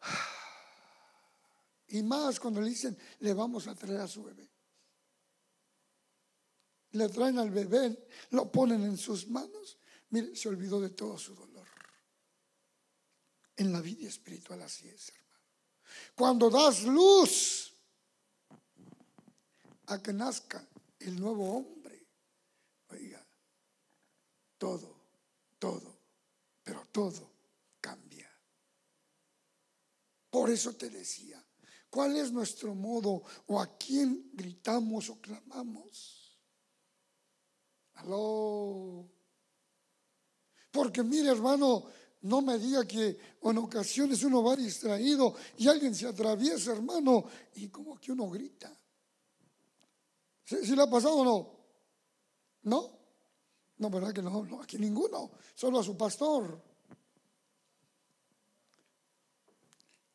Y 1.92 2.02
más 2.02 2.40
cuando 2.40 2.60
le 2.60 2.70
dicen, 2.70 2.98
le 3.20 3.34
vamos 3.34 3.68
a 3.68 3.76
traer 3.76 4.00
a 4.00 4.08
su 4.08 4.24
bebé 4.24 4.49
le 6.92 7.08
traen 7.08 7.38
al 7.38 7.50
bebé, 7.50 8.08
lo 8.30 8.50
ponen 8.50 8.82
en 8.82 8.96
sus 8.96 9.28
manos. 9.28 9.78
Mire, 10.10 10.34
se 10.34 10.48
olvidó 10.48 10.80
de 10.80 10.90
todo 10.90 11.16
su 11.18 11.34
dolor. 11.34 11.66
En 13.56 13.72
la 13.72 13.80
vida 13.80 14.08
espiritual 14.08 14.62
así 14.62 14.88
es, 14.88 15.10
hermano. 15.10 15.44
Cuando 16.14 16.50
das 16.50 16.84
luz 16.84 17.72
a 19.86 20.02
que 20.02 20.12
nazca 20.12 20.66
el 20.98 21.18
nuevo 21.18 21.56
hombre, 21.56 22.06
oiga, 22.88 23.24
todo, 24.58 24.94
todo, 25.58 25.98
pero 26.62 26.86
todo 26.90 27.30
cambia. 27.80 28.30
Por 30.30 30.50
eso 30.50 30.74
te 30.74 30.88
decía, 30.90 31.44
¿cuál 31.88 32.16
es 32.16 32.32
nuestro 32.32 32.74
modo 32.74 33.22
o 33.46 33.60
a 33.60 33.76
quién 33.76 34.30
gritamos 34.32 35.10
o 35.10 35.20
clamamos? 35.20 36.19
Porque 40.70 41.02
mire, 41.02 41.30
hermano, 41.30 41.84
no 42.22 42.42
me 42.42 42.58
diga 42.58 42.86
que 42.86 43.18
en 43.42 43.58
ocasiones 43.58 44.22
uno 44.22 44.42
va 44.42 44.56
distraído 44.56 45.34
y 45.56 45.68
alguien 45.68 45.94
se 45.94 46.06
atraviesa, 46.06 46.72
hermano, 46.72 47.24
y 47.54 47.68
como 47.68 47.98
que 47.98 48.12
uno 48.12 48.28
grita. 48.28 48.72
¿Sí, 50.44 50.74
le 50.74 50.82
ha 50.82 50.90
pasado 50.90 51.16
o 51.16 51.24
no? 51.24 51.60
¿No? 52.62 52.98
No, 53.78 53.88
¿verdad 53.88 54.12
que 54.12 54.22
no? 54.22 54.44
No, 54.44 54.60
aquí 54.60 54.78
ninguno, 54.78 55.30
solo 55.54 55.80
a 55.80 55.84
su 55.84 55.96
pastor. 55.96 56.60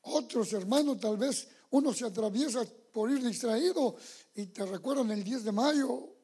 Otros 0.02 0.54
hermanos, 0.54 1.00
tal 1.00 1.18
vez 1.18 1.48
uno 1.72 1.92
se 1.92 2.06
atraviesa 2.06 2.64
por 2.92 3.10
ir 3.10 3.24
distraído 3.24 3.96
y 4.36 4.46
te 4.48 4.66
recuerdan 4.66 5.10
el 5.12 5.24
10 5.24 5.44
de 5.46 5.52
mayo 5.52 6.15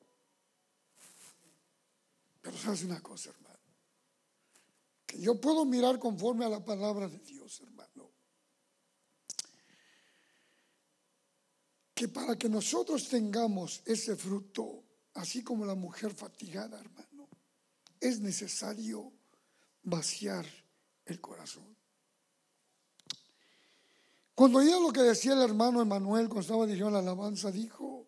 Pero 2.42 2.58
sabes 2.58 2.84
una 2.84 3.02
cosa, 3.02 3.30
hermano, 3.30 3.60
que 5.06 5.20
yo 5.20 5.40
puedo 5.40 5.64
mirar 5.66 6.00
conforme 6.00 6.46
a 6.46 6.50
la 6.50 6.64
palabra 6.64 7.08
de 7.08 7.20
Dios, 7.20 7.62
hermano. 7.62 8.12
Que 11.94 12.08
para 12.08 12.36
que 12.36 12.50
nosotros 12.50 13.08
tengamos 13.08 13.84
ese 13.86 14.16
fruto, 14.16 14.84
así 15.14 15.44
como 15.44 15.66
la 15.66 15.76
mujer 15.76 16.14
fatigada, 16.14 16.80
hermano, 16.80 17.30
es 18.00 18.20
necesario 18.20 19.14
vaciar 19.84 20.46
el 21.06 21.22
corazón. 21.22 21.78
Cuando 24.34 24.58
oía 24.60 24.80
lo 24.80 24.92
que 24.92 25.02
decía 25.02 25.34
el 25.34 25.42
hermano 25.42 25.82
Emanuel 25.82 26.28
cuando 26.28 26.42
estaba 26.42 26.66
diciendo 26.66 26.90
la 26.90 27.00
alabanza, 27.00 27.52
dijo, 27.52 28.08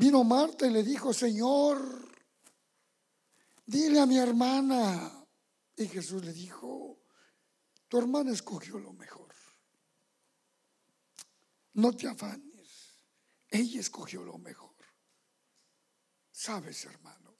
vino 0.00 0.24
Marta 0.24 0.66
y 0.66 0.70
le 0.70 0.82
dijo, 0.82 1.12
Señor, 1.12 1.78
dile 3.66 4.00
a 4.00 4.06
mi 4.06 4.16
hermana. 4.16 5.26
Y 5.76 5.86
Jesús 5.86 6.24
le 6.24 6.32
dijo, 6.32 7.02
tu 7.86 7.98
hermana 7.98 8.32
escogió 8.32 8.78
lo 8.78 8.94
mejor. 8.94 9.28
No 11.74 11.94
te 11.94 12.08
afanes, 12.08 13.04
ella 13.48 13.80
escogió 13.80 14.24
lo 14.24 14.38
mejor. 14.38 14.74
Sabes, 16.32 16.84
hermano, 16.86 17.36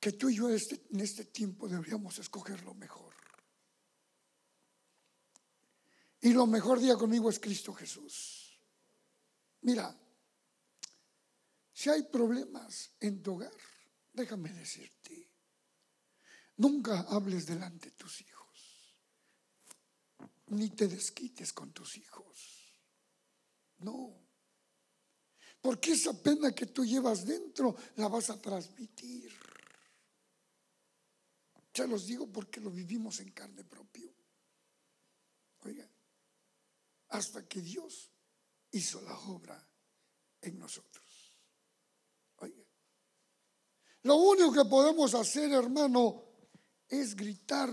que 0.00 0.12
tú 0.12 0.28
y 0.28 0.36
yo 0.36 0.50
este, 0.50 0.84
en 0.90 1.00
este 1.00 1.24
tiempo 1.24 1.68
deberíamos 1.68 2.18
escoger 2.18 2.62
lo 2.64 2.74
mejor. 2.74 3.14
Y 6.20 6.32
lo 6.32 6.46
mejor 6.48 6.80
día 6.80 6.96
conmigo 6.96 7.30
es 7.30 7.38
Cristo 7.38 7.72
Jesús. 7.72 8.37
Mira, 9.68 9.94
si 11.74 11.90
hay 11.90 12.04
problemas 12.04 12.90
en 13.00 13.22
tu 13.22 13.34
hogar, 13.34 13.52
déjame 14.14 14.50
decirte, 14.54 15.30
nunca 16.56 17.00
hables 17.00 17.44
delante 17.44 17.90
de 17.90 17.96
tus 17.96 18.22
hijos, 18.22 18.96
ni 20.46 20.70
te 20.70 20.88
desquites 20.88 21.52
con 21.52 21.70
tus 21.74 21.98
hijos. 21.98 22.78
No, 23.80 24.18
porque 25.60 25.92
esa 25.92 26.14
pena 26.14 26.52
que 26.52 26.64
tú 26.64 26.86
llevas 26.86 27.26
dentro 27.26 27.76
la 27.96 28.08
vas 28.08 28.30
a 28.30 28.40
transmitir. 28.40 29.30
Ya 31.74 31.86
los 31.86 32.06
digo 32.06 32.26
porque 32.32 32.58
lo 32.58 32.70
vivimos 32.70 33.20
en 33.20 33.32
carne 33.32 33.64
propia. 33.64 34.10
Oiga, 35.58 35.86
hasta 37.10 37.46
que 37.46 37.60
Dios 37.60 38.12
hizo 38.70 39.00
la 39.02 39.18
obra 39.20 39.66
en 40.40 40.58
nosotros. 40.58 41.38
Oiga, 42.36 42.64
lo 44.02 44.16
único 44.16 44.52
que 44.52 44.64
podemos 44.64 45.14
hacer, 45.14 45.52
hermano, 45.52 46.24
es 46.88 47.14
gritar, 47.14 47.70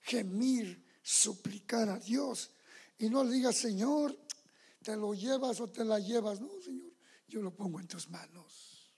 gemir, 0.00 0.84
suplicar 1.02 1.88
a 1.88 1.98
Dios. 1.98 2.50
Y 2.98 3.08
no 3.08 3.24
le 3.24 3.32
digas, 3.32 3.56
Señor, 3.56 4.18
te 4.82 4.96
lo 4.96 5.14
llevas 5.14 5.60
o 5.60 5.68
te 5.68 5.84
la 5.84 5.98
llevas. 5.98 6.40
No, 6.40 6.50
Señor, 6.62 6.92
yo 7.26 7.42
lo 7.42 7.54
pongo 7.54 7.80
en 7.80 7.86
tus 7.86 8.08
manos. 8.08 8.94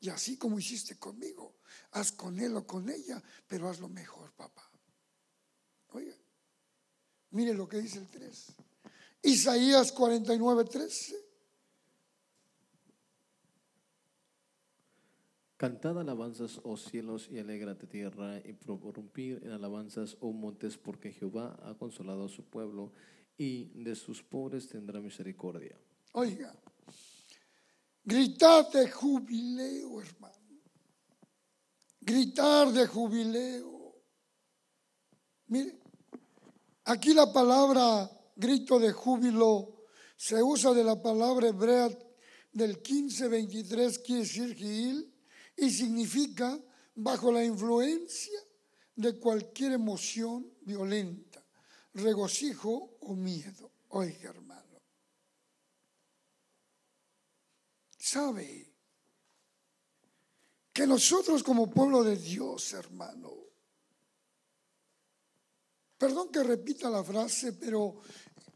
Y 0.00 0.08
así 0.08 0.36
como 0.36 0.58
hiciste 0.58 0.98
conmigo, 0.98 1.60
haz 1.92 2.12
con 2.12 2.38
él 2.40 2.56
o 2.56 2.66
con 2.66 2.88
ella, 2.90 3.22
pero 3.46 3.68
haz 3.68 3.78
lo 3.78 3.88
mejor, 3.88 4.32
papá. 4.32 4.68
Oiga, 5.90 6.16
mire 7.30 7.54
lo 7.54 7.68
que 7.68 7.78
dice 7.78 7.98
el 7.98 8.08
3. 8.08 8.46
Isaías 9.22 9.92
49, 9.92 10.64
13. 10.64 11.14
Cantad 15.56 16.00
alabanzas, 16.00 16.60
oh 16.64 16.76
cielos, 16.76 17.28
y 17.30 17.38
alégrate 17.38 17.86
tierra, 17.86 18.38
y 18.44 18.52
prorrumpir 18.52 19.40
en 19.44 19.52
alabanzas, 19.52 20.16
oh 20.18 20.32
montes, 20.32 20.76
porque 20.76 21.12
Jehová 21.12 21.56
ha 21.62 21.74
consolado 21.74 22.24
a 22.24 22.28
su 22.28 22.42
pueblo, 22.44 22.92
y 23.38 23.66
de 23.80 23.94
sus 23.94 24.24
pobres 24.24 24.68
tendrá 24.68 25.00
misericordia. 25.00 25.78
Oiga, 26.14 26.52
gritar 28.04 28.70
de 28.70 28.90
jubileo, 28.90 30.00
hermano. 30.00 30.34
Gritar 32.00 32.72
de 32.72 32.86
jubileo. 32.88 33.94
Mire, 35.46 35.78
aquí 36.84 37.14
la 37.14 37.32
palabra 37.32 38.10
grito 38.34 38.78
de 38.78 38.92
júbilo 38.92 39.84
se 40.16 40.42
usa 40.42 40.72
de 40.72 40.84
la 40.84 41.00
palabra 41.00 41.48
hebrea 41.48 41.88
del 42.52 42.76
1523, 42.76 43.98
quiere 44.00 44.22
decir 44.22 44.54
gil, 44.54 45.14
y 45.56 45.70
significa 45.70 46.58
bajo 46.94 47.32
la 47.32 47.44
influencia 47.44 48.38
de 48.94 49.18
cualquier 49.18 49.72
emoción 49.72 50.52
violenta, 50.60 51.44
regocijo 51.94 52.96
o 53.00 53.14
miedo. 53.14 53.70
Oiga, 53.88 54.30
hermano. 54.30 54.80
Sabe 57.98 58.72
que 60.72 60.86
nosotros 60.86 61.42
como 61.42 61.70
pueblo 61.70 62.02
de 62.02 62.16
Dios, 62.16 62.72
hermano, 62.72 63.32
perdón 65.98 66.30
que 66.32 66.42
repita 66.42 66.90
la 66.90 67.04
frase, 67.04 67.52
pero 67.52 68.00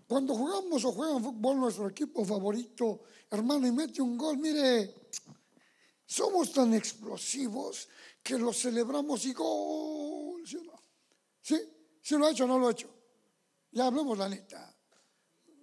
cuando 0.06 0.34
jugamos 0.34 0.84
o 0.84 0.92
juegan 0.92 1.22
fútbol 1.22 1.58
nuestro 1.58 1.88
equipo 1.88 2.24
favorito, 2.24 3.02
hermano, 3.30 3.66
y 3.66 3.72
mete 3.72 4.00
un 4.00 4.16
gol, 4.16 4.38
mire, 4.38 4.94
somos 6.04 6.52
tan 6.52 6.74
explosivos 6.74 7.88
que 8.22 8.38
lo 8.38 8.52
celebramos 8.52 9.24
y 9.24 9.32
gol, 9.32 10.46
¿sí 10.46 10.56
o 10.56 10.62
no? 10.62 10.80
¿Sí? 11.40 11.56
¿Sí 12.00 12.16
lo 12.16 12.26
ha 12.26 12.30
hecho 12.30 12.44
o 12.44 12.46
no 12.46 12.58
lo 12.58 12.68
ha 12.68 12.72
hecho? 12.72 12.88
Ya 13.72 13.86
hablemos 13.86 14.16
la 14.16 14.28
neta. 14.28 14.72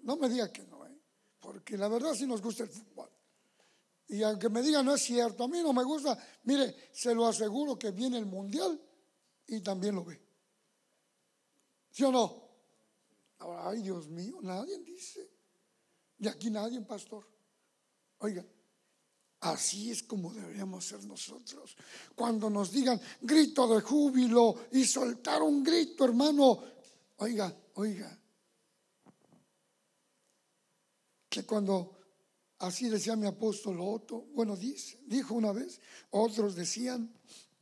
No 0.03 0.17
me 0.17 0.27
diga 0.27 0.51
que 0.51 0.63
no, 0.63 0.85
¿eh? 0.85 0.97
porque 1.39 1.77
la 1.77 1.87
verdad 1.87 2.13
sí 2.13 2.27
nos 2.27 2.41
gusta 2.41 2.63
el 2.63 2.69
fútbol. 2.69 3.09
Y 4.07 4.21
aunque 4.23 4.49
me 4.49 4.61
diga 4.61 4.83
no 4.83 4.93
es 4.93 5.01
cierto, 5.01 5.45
a 5.45 5.47
mí 5.47 5.61
no 5.61 5.71
me 5.71 5.83
gusta, 5.83 6.17
mire, 6.43 6.89
se 6.91 7.15
lo 7.15 7.25
aseguro 7.25 7.79
que 7.79 7.91
viene 7.91 8.17
el 8.17 8.25
mundial 8.25 8.79
y 9.47 9.61
también 9.61 9.95
lo 9.95 10.03
ve. 10.03 10.21
¿Sí 11.89 12.03
o 12.03 12.11
no? 12.11 12.42
Ahora, 13.43 13.69
ay 13.69 13.81
Dios 13.81 14.07
mío, 14.07 14.39
nadie 14.41 14.79
dice. 14.79 15.29
Y 16.17 16.27
aquí 16.29 16.49
nadie, 16.49 16.79
pastor. 16.81 17.27
Oiga, 18.19 18.45
así 19.41 19.91
es 19.91 20.01
como 20.03 20.33
deberíamos 20.33 20.85
ser 20.85 21.03
nosotros. 21.03 21.75
Cuando 22.15 22.49
nos 22.49 22.71
digan 22.71 23.01
grito 23.21 23.67
de 23.67 23.81
júbilo 23.81 24.67
y 24.71 24.85
soltar 24.85 25.41
un 25.41 25.61
grito, 25.61 26.05
hermano, 26.05 26.63
oiga, 27.17 27.53
oiga. 27.73 28.17
Que 31.27 31.43
cuando 31.45 31.97
Así 32.59 32.87
decía 32.87 33.17
mi 33.17 33.27
apóstol 33.27 33.77
Otto, 33.81 34.27
bueno, 34.33 34.55
dice, 34.55 34.97
dijo 35.05 35.33
una 35.33 35.51
vez, 35.51 35.81
otros 36.11 36.55
decían, 36.55 37.13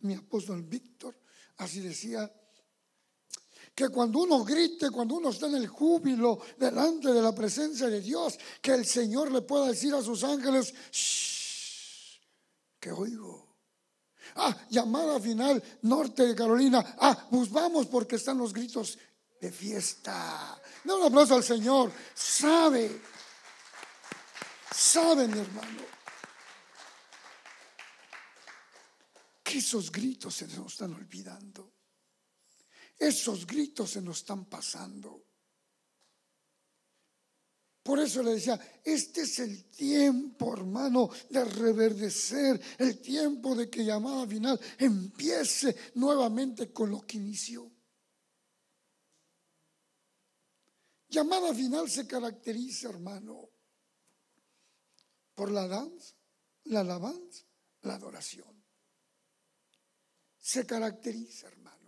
mi 0.01 0.13
apóstol 0.13 0.61
Víctor, 0.61 1.17
así 1.57 1.79
decía, 1.79 2.31
que 3.73 3.89
cuando 3.89 4.19
uno 4.19 4.43
grite, 4.43 4.89
cuando 4.91 5.15
uno 5.15 5.29
está 5.29 5.47
en 5.47 5.55
el 5.55 5.67
júbilo 5.67 6.39
delante 6.57 7.11
de 7.11 7.21
la 7.21 7.33
presencia 7.33 7.87
de 7.87 8.01
Dios, 8.01 8.37
que 8.61 8.73
el 8.73 8.85
Señor 8.85 9.31
le 9.31 9.41
pueda 9.41 9.67
decir 9.67 9.93
a 9.93 10.01
sus 10.01 10.23
ángeles, 10.23 10.73
Shh, 10.91 12.19
que 12.79 12.91
oigo. 12.91 13.49
Ah, 14.35 14.55
llamada 14.69 15.19
final, 15.19 15.61
norte 15.81 16.25
de 16.25 16.35
Carolina. 16.35 16.95
Ah, 16.99 17.27
pues 17.29 17.49
vamos 17.49 17.87
porque 17.87 18.15
están 18.15 18.37
los 18.37 18.53
gritos 18.53 18.97
de 19.39 19.51
fiesta. 19.51 20.61
Da 20.83 20.95
un 20.95 21.03
aplauso 21.03 21.35
al 21.35 21.43
Señor. 21.43 21.91
Sabe 22.13 23.01
Saben, 24.73 25.37
hermano, 25.37 25.83
que 29.43 29.57
esos 29.57 29.91
gritos 29.91 30.33
se 30.33 30.47
nos 30.47 30.73
están 30.73 30.93
olvidando. 30.93 31.80
Esos 33.01 33.47
gritos 33.47 33.89
se 33.89 34.01
nos 34.01 34.19
están 34.19 34.45
pasando. 34.45 35.25
Por 37.81 37.97
eso 37.97 38.21
le 38.21 38.35
decía, 38.35 38.59
este 38.83 39.21
es 39.21 39.39
el 39.39 39.71
tiempo, 39.71 40.53
hermano, 40.53 41.09
de 41.31 41.43
reverdecer, 41.43 42.61
el 42.77 43.01
tiempo 43.01 43.55
de 43.55 43.71
que 43.71 43.83
llamada 43.83 44.27
final 44.27 44.59
empiece 44.77 45.75
nuevamente 45.95 46.71
con 46.71 46.91
lo 46.91 47.01
que 47.01 47.17
inició. 47.17 47.71
Llamada 51.09 51.55
final 51.55 51.89
se 51.89 52.05
caracteriza, 52.05 52.89
hermano, 52.89 53.49
por 55.33 55.49
la 55.49 55.67
danza, 55.67 56.13
la 56.65 56.81
alabanza, 56.81 57.45
la 57.81 57.95
adoración. 57.95 58.63
Se 60.37 60.67
caracteriza, 60.67 61.47
hermano. 61.47 61.80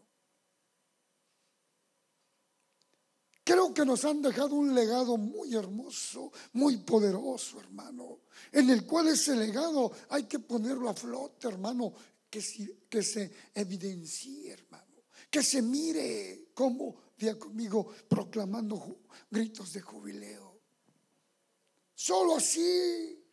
Creo 3.43 3.73
que 3.73 3.85
nos 3.85 4.05
han 4.05 4.21
dejado 4.21 4.55
un 4.55 4.73
legado 4.73 5.17
muy 5.17 5.53
hermoso, 5.53 6.31
muy 6.53 6.77
poderoso, 6.77 7.59
hermano, 7.59 8.21
en 8.51 8.69
el 8.69 8.85
cual 8.85 9.09
ese 9.09 9.35
legado 9.35 9.91
hay 10.09 10.23
que 10.23 10.39
ponerlo 10.39 10.89
a 10.89 10.93
flote, 10.93 11.49
hermano, 11.49 11.93
que, 12.29 12.41
que 12.89 13.03
se 13.03 13.31
evidencie, 13.53 14.51
hermano, 14.51 15.03
que 15.29 15.43
se 15.43 15.61
mire 15.61 16.51
como, 16.53 16.95
día 17.17 17.37
conmigo, 17.37 17.87
proclamando 18.07 19.01
gritos 19.29 19.73
de 19.73 19.81
jubileo. 19.81 20.61
Solo 21.93 22.37
así 22.37 23.23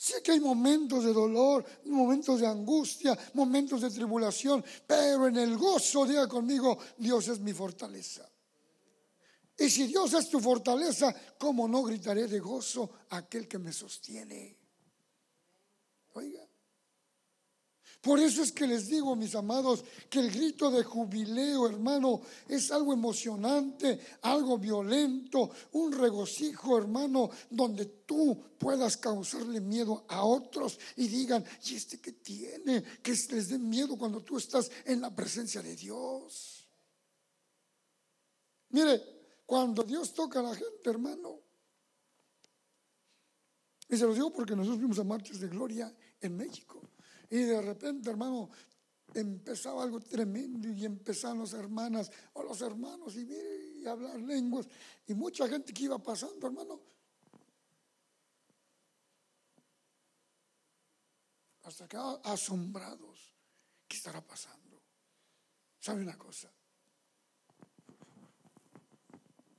Sí 0.00 0.14
que 0.22 0.30
hay 0.30 0.40
momentos 0.40 1.04
de 1.04 1.12
dolor, 1.12 1.66
de 2.36 2.46
angustia, 2.46 3.16
momentos 3.34 3.80
de 3.80 3.90
tribulación, 3.90 4.64
pero 4.86 5.28
en 5.28 5.36
el 5.36 5.56
gozo, 5.56 6.04
diga 6.04 6.28
conmigo, 6.28 6.78
Dios 6.96 7.28
es 7.28 7.40
mi 7.40 7.52
fortaleza. 7.52 8.28
Y 9.56 9.68
si 9.70 9.86
Dios 9.86 10.12
es 10.14 10.28
tu 10.30 10.40
fortaleza, 10.40 11.14
¿cómo 11.38 11.66
no 11.66 11.82
gritaré 11.82 12.28
de 12.28 12.38
gozo 12.38 12.90
aquel 13.10 13.48
que 13.48 13.58
me 13.58 13.72
sostiene? 13.72 14.56
Oiga. 16.14 16.47
Por 18.00 18.20
eso 18.20 18.42
es 18.42 18.52
que 18.52 18.66
les 18.66 18.86
digo, 18.86 19.16
mis 19.16 19.34
amados, 19.34 19.84
que 20.08 20.20
el 20.20 20.30
grito 20.30 20.70
de 20.70 20.84
jubileo, 20.84 21.66
hermano, 21.66 22.20
es 22.46 22.70
algo 22.70 22.92
emocionante, 22.92 23.98
algo 24.22 24.56
violento, 24.56 25.50
un 25.72 25.92
regocijo, 25.92 26.78
hermano, 26.78 27.28
donde 27.50 27.86
tú 28.06 28.40
puedas 28.56 28.96
causarle 28.96 29.60
miedo 29.60 30.04
a 30.08 30.24
otros 30.24 30.78
y 30.96 31.08
digan, 31.08 31.44
¿y 31.64 31.74
este 31.74 32.00
qué 32.00 32.12
tiene? 32.12 32.84
Que 33.02 33.10
les 33.10 33.48
dé 33.48 33.58
miedo 33.58 33.98
cuando 33.98 34.22
tú 34.22 34.38
estás 34.38 34.70
en 34.84 35.00
la 35.00 35.14
presencia 35.14 35.60
de 35.60 35.74
Dios. 35.74 36.68
Mire, 38.70 39.02
cuando 39.44 39.82
Dios 39.82 40.14
toca 40.14 40.38
a 40.38 40.44
la 40.44 40.54
gente, 40.54 40.88
hermano, 40.88 41.40
y 43.88 43.96
se 43.96 44.04
lo 44.04 44.14
digo 44.14 44.32
porque 44.32 44.54
nosotros 44.54 44.78
fuimos 44.78 44.98
a 45.00 45.04
marchas 45.04 45.40
de 45.40 45.48
gloria 45.48 45.92
en 46.20 46.36
México. 46.36 46.80
Y 47.30 47.38
de 47.38 47.60
repente, 47.60 48.10
hermano, 48.10 48.50
empezaba 49.14 49.82
algo 49.82 50.00
tremendo 50.00 50.68
y 50.68 50.84
empezaban 50.84 51.40
las 51.40 51.52
hermanas 51.52 52.10
o 52.34 52.42
los 52.42 52.60
hermanos 52.60 53.16
y, 53.16 53.28
y 53.80 53.86
hablar 53.86 54.20
lenguas. 54.20 54.66
Y 55.06 55.14
mucha 55.14 55.48
gente 55.48 55.72
que 55.72 55.84
iba 55.84 55.98
pasando, 55.98 56.46
hermano. 56.46 56.80
Hasta 61.62 61.84
acá 61.84 62.12
asombrados. 62.24 63.34
¿Qué 63.86 63.96
estará 63.96 64.20
pasando? 64.20 64.82
¿Sabe 65.78 66.02
una 66.02 66.16
cosa? 66.16 66.50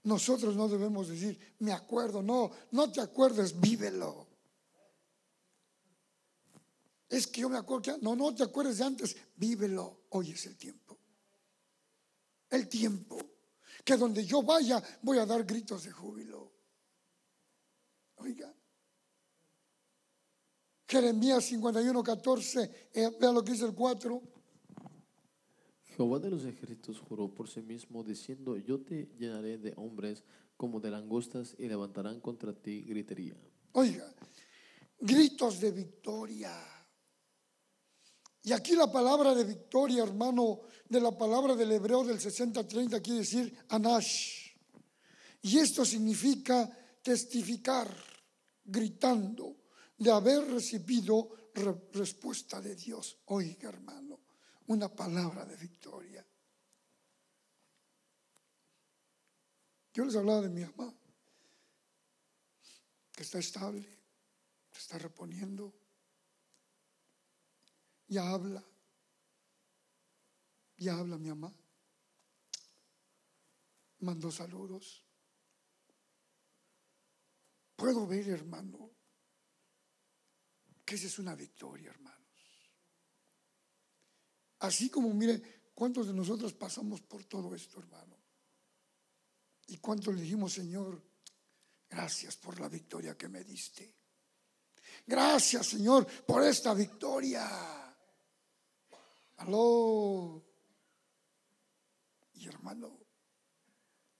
Nosotros 0.03 0.55
no 0.55 0.67
debemos 0.67 1.07
decir, 1.07 1.55
me 1.59 1.71
acuerdo, 1.71 2.23
no, 2.23 2.49
no 2.71 2.91
te 2.91 3.01
acuerdes, 3.01 3.59
vívelo. 3.59 4.28
Es 7.09 7.25
que 7.25 7.41
yo 7.41 7.49
me 7.49 7.57
acuerdo 7.57 7.81
que 7.81 8.01
no, 8.03 8.15
no 8.15 8.33
te 8.35 8.43
acuerdes 8.43 8.77
de 8.77 8.83
antes, 8.83 9.17
vívelo. 9.35 10.03
Hoy 10.09 10.31
es 10.31 10.45
el 10.45 10.55
tiempo. 10.55 10.97
El 12.49 12.69
tiempo. 12.69 13.17
Que 13.83 13.97
donde 13.97 14.23
yo 14.23 14.43
vaya 14.43 14.81
voy 15.01 15.17
a 15.17 15.25
dar 15.25 15.43
gritos 15.43 15.83
de 15.83 15.91
júbilo. 15.91 16.51
Oiga. 18.17 18.53
Jeremías 20.87 21.45
51, 21.45 22.03
14, 22.03 22.89
eh, 22.93 23.11
vean 23.19 23.33
lo 23.33 23.43
que 23.43 23.51
dice 23.53 23.65
el 23.65 23.73
4. 23.73 24.21
Jehová 25.83 26.19
de 26.19 26.29
los 26.29 26.45
ejércitos 26.45 26.99
juró 26.99 27.33
por 27.33 27.47
sí 27.47 27.61
mismo, 27.61 28.03
diciendo, 28.03 28.57
yo 28.57 28.81
te 28.81 29.07
llenaré 29.19 29.57
de 29.57 29.73
hombres 29.77 30.23
como 30.57 30.79
de 30.79 30.89
langostas 30.89 31.55
y 31.59 31.67
levantarán 31.67 32.19
contra 32.19 32.53
ti 32.53 32.81
gritería. 32.81 33.35
Oiga, 33.73 34.11
gritos 34.99 35.59
de 35.59 35.71
victoria 35.71 36.78
y 38.49 38.51
aquí 38.51 38.75
la 38.75 38.91
palabra 38.91 39.35
de 39.35 39.43
victoria, 39.43 40.01
hermano, 40.01 40.61
de 40.87 40.99
la 40.99 41.15
palabra 41.15 41.55
del 41.55 41.71
hebreo 41.71 42.03
del 42.03 42.19
60-30 42.19 42.99
quiere 42.99 43.19
decir 43.19 43.65
anash. 43.69 44.49
Y 45.43 45.59
esto 45.59 45.85
significa 45.85 46.67
testificar, 47.03 47.87
gritando, 48.65 49.55
de 49.95 50.09
haber 50.11 50.49
recibido 50.49 51.29
respuesta 51.93 52.59
de 52.59 52.75
Dios. 52.75 53.19
Oiga, 53.25 53.69
hermano, 53.69 54.19
una 54.65 54.89
palabra 54.89 55.45
de 55.45 55.55
victoria. 55.55 56.25
Yo 59.93 60.05
les 60.05 60.15
hablaba 60.15 60.41
de 60.41 60.49
mi 60.49 60.61
mamá, 60.61 60.91
que 63.11 63.21
está 63.21 63.37
estable, 63.37 63.87
se 64.71 64.79
está 64.79 64.97
reponiendo 64.97 65.78
ya 68.09 68.27
habla. 68.27 68.63
Ya 70.77 70.97
habla 70.97 71.17
mi 71.17 71.29
mamá. 71.29 71.53
Mandó 73.99 74.31
saludos. 74.31 75.05
Puedo 77.75 78.05
ver, 78.07 78.27
hermano, 78.29 78.91
que 80.85 80.95
esa 80.95 81.07
es 81.07 81.19
una 81.19 81.35
victoria, 81.35 81.91
hermanos. 81.91 82.19
Así 84.59 84.89
como, 84.89 85.13
mire, 85.13 85.71
¿cuántos 85.73 86.07
de 86.07 86.13
nosotros 86.13 86.53
pasamos 86.53 87.01
por 87.01 87.23
todo 87.25 87.55
esto, 87.55 87.79
hermano? 87.79 88.17
¿Y 89.67 89.77
cuántos 89.77 90.13
le 90.15 90.21
dijimos, 90.23 90.53
Señor, 90.53 91.01
gracias 91.89 92.35
por 92.37 92.59
la 92.59 92.67
victoria 92.67 93.17
que 93.17 93.29
me 93.29 93.43
diste? 93.43 93.95
Gracias, 95.05 95.67
Señor, 95.67 96.05
por 96.25 96.43
esta 96.43 96.73
victoria. 96.73 97.88
Aló. 99.39 100.43
Y 102.33 102.47
hermano, 102.47 102.97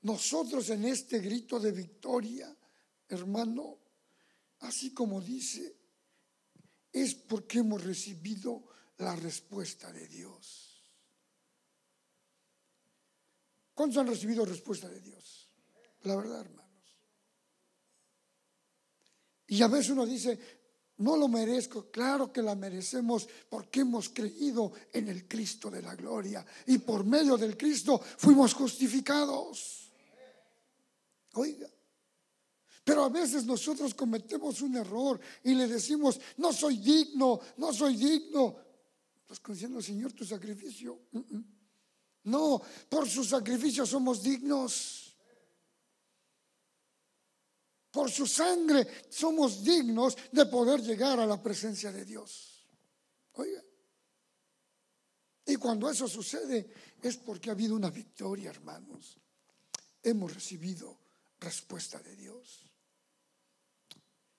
nosotros 0.02 0.70
en 0.70 0.86
este 0.86 1.20
grito 1.20 1.60
de 1.60 1.72
victoria, 1.72 2.56
hermano, 3.08 3.78
así 4.60 4.94
como 4.94 5.22
dice, 5.22 5.78
es 6.92 7.16
porque 7.16 7.60
hemos 7.60 7.84
recibido 7.84 8.64
la 8.98 9.16
respuesta 9.16 9.92
de 9.92 10.08
Dios. 10.08 10.84
¿Cuántos 13.74 13.98
han 13.98 14.08
recibido 14.08 14.44
respuesta 14.46 14.90
de 14.90 15.00
Dios? 15.00 15.50
La 16.02 16.16
verdad, 16.16 16.42
hermanos. 16.42 16.70
Y 19.48 19.62
a 19.62 19.68
veces 19.68 19.92
uno 19.92 20.06
dice, 20.06 20.59
no 21.00 21.18
lo 21.18 21.28
merezco, 21.28 21.90
claro 21.92 22.32
que 22.32 22.42
la 22.42 22.56
merecemos 22.56 23.28
porque 23.50 23.82
hemos 23.82 24.10
creído 24.10 24.72
en 24.94 25.08
el 25.08 25.28
Cristo 25.28 25.70
de 25.70 25.82
la 25.82 25.96
gloria 25.96 26.46
y 26.68 26.78
por 26.78 27.06
medio 27.06 27.38
del 27.38 27.58
Cristo 27.58 28.02
fuimos 28.18 28.54
justificados. 28.54 29.92
Oiga, 31.34 31.70
pero 32.84 33.04
a 33.04 33.10
veces 33.10 33.46
nosotros 33.46 33.94
cometemos 33.94 34.62
un 34.62 34.76
error 34.76 35.20
y 35.44 35.54
le 35.54 35.68
decimos, 35.68 36.20
no 36.38 36.52
soy 36.52 36.78
digno, 36.78 37.40
no 37.58 37.72
soy 37.72 37.96
digno. 37.96 38.56
Pues 39.26 39.40
diciendo, 39.48 39.82
Señor, 39.82 40.12
tu 40.14 40.26
sacrificio. 40.26 41.00
No, 42.24 42.62
por 42.90 43.08
su 43.08 43.24
sacrificio 43.24 43.86
somos 43.86 44.24
dignos. 44.24 45.09
Por 47.92 48.12
su 48.12 48.28
sangre 48.28 49.06
somos 49.10 49.64
dignos 49.64 50.16
de 50.32 50.46
poder 50.46 50.82
llegar 50.82 51.20
a 51.20 51.26
la 51.26 51.42
presencia 51.42 51.92
de 51.92 52.06
Dios. 52.06 52.68
Oiga. 53.34 53.64
Y 55.46 55.56
cuando 55.56 55.90
eso 55.90 56.08
sucede 56.08 56.72
es 57.02 57.18
porque 57.18 57.50
ha 57.50 57.54
habido 57.54 57.76
una 57.76 57.90
victoria, 57.90 58.52
hermanos. 58.52 59.18
Hemos 60.04 60.34
recibido 60.34 61.00
respuesta 61.40 62.00
de 62.00 62.16
Dios. 62.16 62.66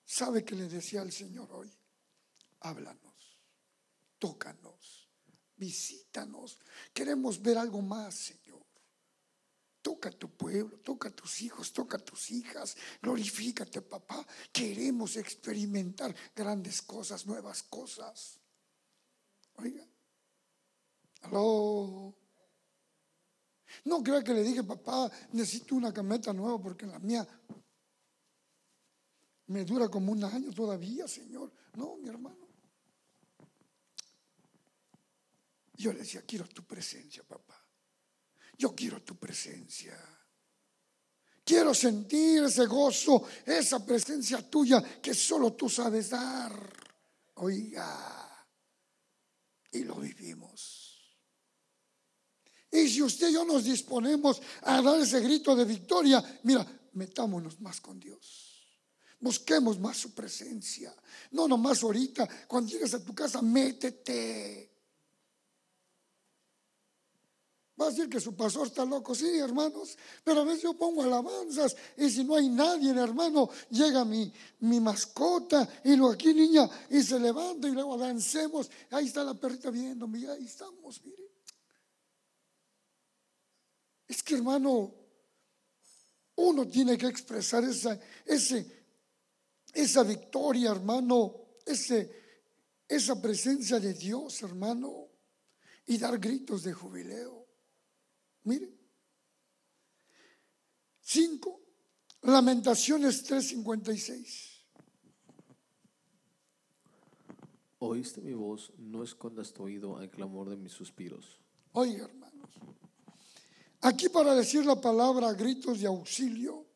¿Sabe 0.05 0.43
que 0.43 0.55
le 0.55 0.67
decía 0.67 1.01
al 1.01 1.11
Señor 1.11 1.51
hoy? 1.51 1.71
Háblanos, 2.61 3.39
tócanos, 4.19 5.09
visítanos. 5.57 6.59
Queremos 6.93 7.41
ver 7.41 7.57
algo 7.57 7.81
más. 7.81 8.33
Toca 9.81 10.09
a 10.09 10.11
tu 10.11 10.29
pueblo, 10.29 10.77
toca 10.79 11.09
a 11.09 11.11
tus 11.11 11.41
hijos, 11.41 11.73
toca 11.73 11.97
a 11.97 11.99
tus 11.99 12.31
hijas. 12.31 12.77
Glorifícate, 13.01 13.81
papá. 13.81 14.25
Queremos 14.51 15.15
experimentar 15.15 16.15
grandes 16.35 16.81
cosas, 16.81 17.25
nuevas 17.25 17.63
cosas. 17.63 18.39
Oiga. 19.55 19.85
Aló. 21.21 22.15
No 23.85 24.03
creo 24.03 24.23
que 24.23 24.33
le 24.33 24.43
dije, 24.43 24.63
papá, 24.63 25.11
necesito 25.31 25.75
una 25.75 25.93
cameta 25.93 26.33
nueva 26.33 26.61
porque 26.61 26.85
la 26.85 26.99
mía 26.99 27.27
me 29.47 29.65
dura 29.65 29.89
como 29.89 30.11
un 30.11 30.23
año 30.23 30.51
todavía, 30.51 31.07
Señor. 31.07 31.51
No, 31.73 31.97
mi 31.97 32.07
hermano. 32.07 32.47
Yo 35.73 35.91
le 35.91 35.99
decía, 35.99 36.21
quiero 36.21 36.47
tu 36.47 36.63
presencia, 36.63 37.23
papá. 37.23 37.60
Yo 38.61 38.75
quiero 38.75 39.01
tu 39.01 39.15
presencia. 39.15 39.97
Quiero 41.43 41.73
sentir 41.73 42.43
ese 42.43 42.67
gozo, 42.67 43.27
esa 43.43 43.83
presencia 43.83 44.47
tuya 44.47 45.01
que 45.01 45.15
solo 45.15 45.53
tú 45.53 45.67
sabes 45.67 46.11
dar. 46.11 46.53
Oiga, 47.35 48.47
y 49.71 49.83
lo 49.83 49.95
vivimos. 49.95 51.17
Y 52.71 52.87
si 52.87 53.01
usted 53.01 53.29
y 53.29 53.33
yo 53.33 53.43
nos 53.43 53.63
disponemos 53.63 54.39
a 54.61 54.79
dar 54.79 54.99
ese 54.99 55.19
grito 55.21 55.55
de 55.55 55.65
victoria, 55.65 56.23
mira, 56.43 56.63
metámonos 56.93 57.59
más 57.61 57.81
con 57.81 57.99
Dios. 57.99 58.77
Busquemos 59.19 59.79
más 59.79 59.97
su 59.97 60.13
presencia. 60.13 60.95
No 61.31 61.47
nomás 61.47 61.81
ahorita, 61.81 62.29
cuando 62.47 62.71
llegues 62.71 62.93
a 62.93 63.03
tu 63.03 63.15
casa, 63.15 63.41
métete. 63.41 64.70
Va 67.81 67.87
a 67.87 67.89
decir 67.89 68.07
que 68.07 68.19
su 68.19 68.35
pastor 68.35 68.67
está 68.67 68.85
loco, 68.85 69.15
sí, 69.15 69.39
hermanos, 69.39 69.97
pero 70.23 70.41
a 70.41 70.43
veces 70.43 70.61
yo 70.61 70.75
pongo 70.75 71.01
alabanzas 71.01 71.75
y 71.97 72.11
si 72.11 72.23
no 72.23 72.35
hay 72.35 72.47
nadie, 72.47 72.91
hermano, 72.91 73.49
llega 73.71 74.05
mi, 74.05 74.31
mi 74.59 74.79
mascota 74.79 75.67
y 75.83 75.95
lo 75.95 76.11
aquí, 76.11 76.31
niña, 76.31 76.69
y 76.91 77.01
se 77.01 77.19
levanta 77.19 77.67
y 77.67 77.71
luego 77.71 77.95
avancemos. 77.95 78.69
Ahí 78.91 79.07
está 79.07 79.23
la 79.23 79.33
perrita 79.33 79.71
viéndome, 79.71 80.29
ahí 80.29 80.45
estamos, 80.45 81.03
mire. 81.03 81.31
Es 84.07 84.21
que, 84.21 84.35
hermano, 84.35 84.93
uno 86.35 86.67
tiene 86.67 86.99
que 86.99 87.07
expresar 87.07 87.63
esa, 87.63 87.99
ese, 88.23 88.85
esa 89.73 90.03
victoria, 90.03 90.69
hermano, 90.69 91.33
ese, 91.65 92.45
esa 92.87 93.19
presencia 93.19 93.79
de 93.79 93.95
Dios, 93.95 94.43
hermano, 94.43 95.07
y 95.87 95.97
dar 95.97 96.19
gritos 96.19 96.61
de 96.61 96.73
jubileo. 96.73 97.40
Mire. 98.43 98.69
Cinco. 101.01 101.59
Lamentaciones 102.23 103.23
3:56. 103.23 104.51
Oíste 107.79 108.21
mi 108.21 108.33
voz, 108.33 108.71
no 108.77 109.03
escondas 109.03 109.53
tu 109.53 109.63
oído 109.63 109.97
al 109.97 110.09
clamor 110.11 110.49
de 110.49 110.55
mis 110.55 110.71
suspiros. 110.71 111.39
Oiga, 111.71 112.05
hermanos. 112.05 112.51
Aquí 113.81 114.09
para 114.09 114.35
decir 114.35 114.63
la 114.63 114.79
palabra 114.79 115.33
gritos 115.33 115.79
de 115.79 115.87
auxilio, 115.87 116.67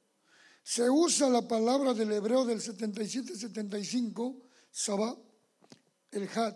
se 0.63 0.89
usa 0.89 1.29
la 1.29 1.47
palabra 1.47 1.93
del 1.93 2.11
hebreo 2.11 2.43
del 2.43 2.59
77-75, 2.59 4.41
sabá, 4.71 5.15
el 6.09 6.27
had, 6.27 6.55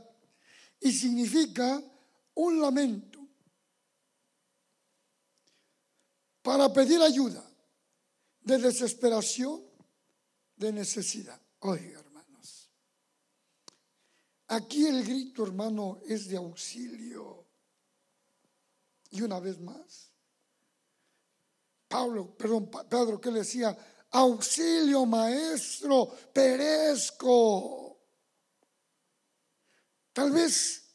y 0.82 0.92
significa 0.92 1.80
un 2.34 2.60
lamento 2.60 3.19
para 6.50 6.74
pedir 6.74 7.00
ayuda 7.00 7.48
de 8.42 8.58
desesperación, 8.58 9.64
de 10.56 10.74
necesidad. 10.74 11.40
Oiga, 11.60 12.00
hermanos, 12.00 12.72
aquí 14.48 14.88
el 14.88 15.04
grito, 15.04 15.44
hermano, 15.44 16.00
es 16.08 16.28
de 16.28 16.38
auxilio. 16.38 17.46
Y 19.12 19.22
una 19.22 19.40
vez 19.40 19.60
más, 19.60 20.10
Pablo, 21.88 22.36
perdón, 22.36 22.72
Pedro, 22.90 23.22
que 23.22 23.30
le 23.30 23.42
decía, 23.42 23.78
auxilio 24.10 25.06
maestro, 25.06 26.08
perezco. 26.34 28.02
Tal 30.12 30.32
vez 30.32 30.89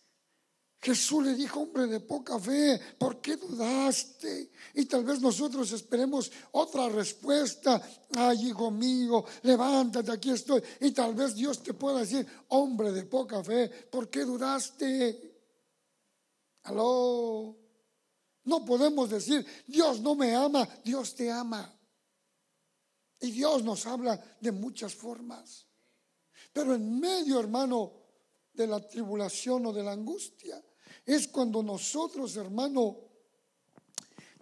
Jesús 0.84 1.24
le 1.24 1.34
dijo, 1.34 1.60
hombre 1.60 1.86
de 1.86 2.00
poca 2.00 2.38
fe, 2.38 2.78
¿por 2.98 3.18
qué 3.22 3.38
dudaste? 3.38 4.50
Y 4.74 4.84
tal 4.84 5.02
vez 5.02 5.18
nosotros 5.18 5.72
esperemos 5.72 6.30
otra 6.52 6.90
respuesta. 6.90 7.80
Ay, 8.14 8.48
hijo 8.48 8.70
mío, 8.70 9.24
levántate, 9.44 10.12
aquí 10.12 10.28
estoy. 10.28 10.62
Y 10.82 10.90
tal 10.90 11.14
vez 11.14 11.34
Dios 11.34 11.62
te 11.62 11.72
pueda 11.72 12.00
decir, 12.00 12.26
hombre 12.48 12.92
de 12.92 13.06
poca 13.06 13.42
fe, 13.42 13.70
¿por 13.90 14.10
qué 14.10 14.26
dudaste? 14.26 15.40
Aló. 16.64 17.56
No 18.44 18.62
podemos 18.66 19.08
decir, 19.08 19.46
Dios 19.66 20.02
no 20.02 20.14
me 20.14 20.34
ama, 20.34 20.68
Dios 20.84 21.14
te 21.14 21.30
ama. 21.30 21.80
Y 23.20 23.30
Dios 23.30 23.64
nos 23.64 23.86
habla 23.86 24.22
de 24.38 24.52
muchas 24.52 24.94
formas. 24.94 25.64
Pero 26.52 26.74
en 26.74 27.00
medio, 27.00 27.40
hermano, 27.40 27.90
de 28.52 28.66
la 28.66 28.86
tribulación 28.86 29.64
o 29.64 29.72
de 29.72 29.82
la 29.82 29.92
angustia, 29.92 30.62
es 31.04 31.28
cuando 31.28 31.62
nosotros, 31.62 32.36
hermano, 32.36 32.98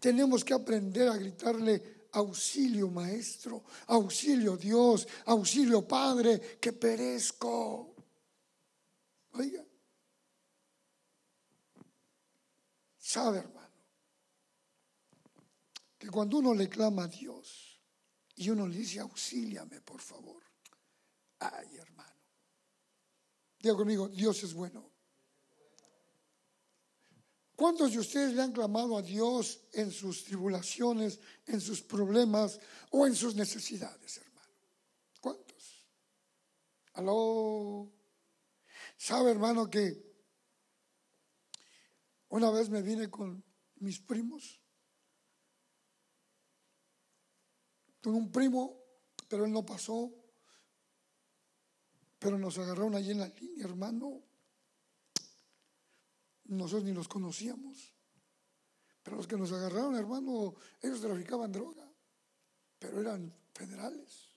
tenemos 0.00 0.44
que 0.44 0.54
aprender 0.54 1.08
a 1.08 1.16
gritarle 1.16 2.08
auxilio 2.12 2.88
maestro, 2.88 3.64
auxilio 3.86 4.56
Dios, 4.56 5.06
auxilio 5.26 5.86
Padre, 5.86 6.58
que 6.60 6.72
perezco. 6.72 7.94
Oiga, 9.32 9.64
sabe 12.98 13.38
hermano, 13.38 13.76
que 15.98 16.10
cuando 16.10 16.38
uno 16.38 16.54
le 16.54 16.68
clama 16.68 17.04
a 17.04 17.08
Dios, 17.08 17.72
y 18.36 18.50
uno 18.50 18.66
le 18.66 18.78
dice, 18.78 19.00
auxíliame, 19.00 19.80
por 19.80 20.00
favor. 20.00 20.42
Ay, 21.38 21.76
hermano. 21.76 22.10
Diga 23.58 23.76
conmigo, 23.76 24.08
Dios 24.08 24.42
es 24.42 24.54
bueno. 24.54 24.91
¿Cuántos 27.56 27.92
de 27.92 27.98
ustedes 27.98 28.34
le 28.34 28.42
han 28.42 28.52
clamado 28.52 28.96
a 28.96 29.02
Dios 29.02 29.60
en 29.72 29.90
sus 29.90 30.24
tribulaciones, 30.24 31.20
en 31.46 31.60
sus 31.60 31.82
problemas 31.82 32.58
o 32.90 33.06
en 33.06 33.14
sus 33.14 33.34
necesidades, 33.34 34.18
hermano? 34.18 34.54
¿Cuántos? 35.20 35.86
Aló. 36.94 37.92
¿Sabe, 38.96 39.30
hermano, 39.30 39.68
que 39.68 40.12
una 42.28 42.50
vez 42.50 42.70
me 42.70 42.82
vine 42.82 43.10
con 43.10 43.44
mis 43.76 44.00
primos 44.00 44.62
Tuve 48.02 48.16
un 48.16 48.32
primo, 48.32 48.82
pero 49.28 49.44
él 49.46 49.52
no 49.52 49.64
pasó. 49.64 50.12
Pero 52.18 52.36
nos 52.36 52.58
agarraron 52.58 52.96
allí 52.96 53.12
en 53.12 53.20
la 53.20 53.28
línea, 53.28 53.64
hermano. 53.64 54.20
Nosotros 56.56 56.84
ni 56.84 56.92
los 56.92 57.08
conocíamos. 57.08 57.94
Pero 59.02 59.16
los 59.16 59.26
que 59.26 59.36
nos 59.36 59.52
agarraron, 59.52 59.96
hermano, 59.96 60.54
ellos 60.80 61.00
traficaban 61.00 61.50
droga. 61.50 61.90
Pero 62.78 63.00
eran 63.00 63.34
federales. 63.52 64.28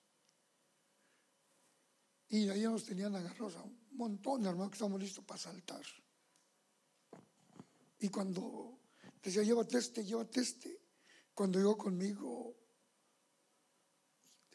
Y 2.30 2.50
ahí 2.50 2.64
nos 2.64 2.84
tenían 2.84 3.16
agarrados 3.16 3.56
a 3.56 3.64
un 3.64 3.78
montón, 3.92 4.46
hermano, 4.46 4.70
que 4.70 4.76
estábamos 4.76 5.02
listos 5.02 5.24
para 5.24 5.40
saltar. 5.40 5.86
Y 8.00 8.10
cuando 8.10 8.80
decía, 9.22 9.44
llévate 9.44 9.78
este, 9.78 10.04
llévate 10.04 10.42
este, 10.42 10.82
cuando 11.34 11.60
llegó 11.60 11.78
conmigo, 11.78 12.56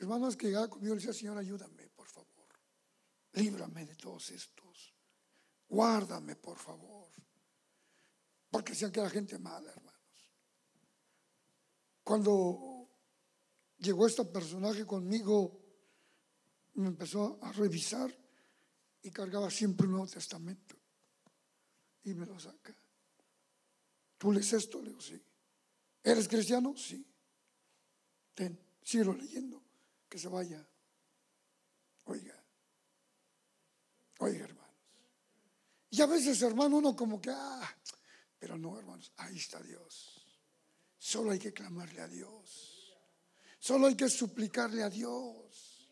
Hermanos 0.01 0.35
que 0.35 0.47
llegaba 0.47 0.69
conmigo 0.69 0.95
le 0.95 1.01
decía, 1.01 1.13
Señor, 1.13 1.37
ayúdame, 1.37 1.87
por 1.89 2.09
favor. 2.09 2.49
Líbrame 3.35 3.85
de 3.85 3.97
todos 3.97 4.31
estos. 4.31 4.95
Guárdame, 5.69 6.37
por 6.37 6.57
favor. 6.57 7.11
Porque 8.51 8.73
que 8.75 9.01
la 9.01 9.11
gente 9.11 9.39
mala, 9.39 9.71
hermanos. 9.71 10.01
Cuando 12.03 12.89
llegó 13.79 14.07
este 14.07 14.25
personaje 14.25 14.85
conmigo, 14.85 15.61
me 16.75 16.89
empezó 16.89 17.39
a 17.43 17.53
revisar 17.53 18.13
y 19.03 19.11
cargaba 19.11 19.51
siempre 19.51 19.87
un 19.87 19.93
Nuevo 19.93 20.09
Testamento. 20.09 20.77
Y 22.03 22.15
me 22.15 22.27
lo 22.27 22.39
saca. 22.39 22.75
¿Tú 24.19 24.33
lees 24.33 24.53
esto? 24.53 24.81
Le 24.83 24.89
digo, 24.89 25.01
sí. 25.01 25.23
¿Eres 26.03 26.29
cristiano? 26.29 26.75
Sí. 26.77 27.07
Ten, 28.35 28.59
sigo 28.83 29.13
leyendo 29.13 29.63
que 30.09 30.19
se 30.19 30.29
vaya. 30.29 30.67
Oiga, 32.05 32.35
oiga, 34.19 34.45
hermanos. 34.45 34.75
Y 35.91 36.01
a 36.01 36.07
veces, 36.07 36.43
hermano, 36.43 36.79
uno 36.79 36.97
como 36.97 37.21
que, 37.21 37.31
ah, 37.31 37.77
pero 38.41 38.57
no, 38.57 38.79
hermanos, 38.79 39.13
ahí 39.19 39.37
está 39.37 39.63
Dios. 39.63 40.25
Solo 40.99 41.31
hay 41.31 41.39
que 41.39 41.53
clamarle 41.53 42.01
a 42.01 42.09
Dios. 42.09 42.97
Solo 43.59 43.87
hay 43.87 43.95
que 43.95 44.09
suplicarle 44.09 44.83
a 44.83 44.89
Dios. 44.89 45.91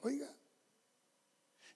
Oiga. 0.00 0.34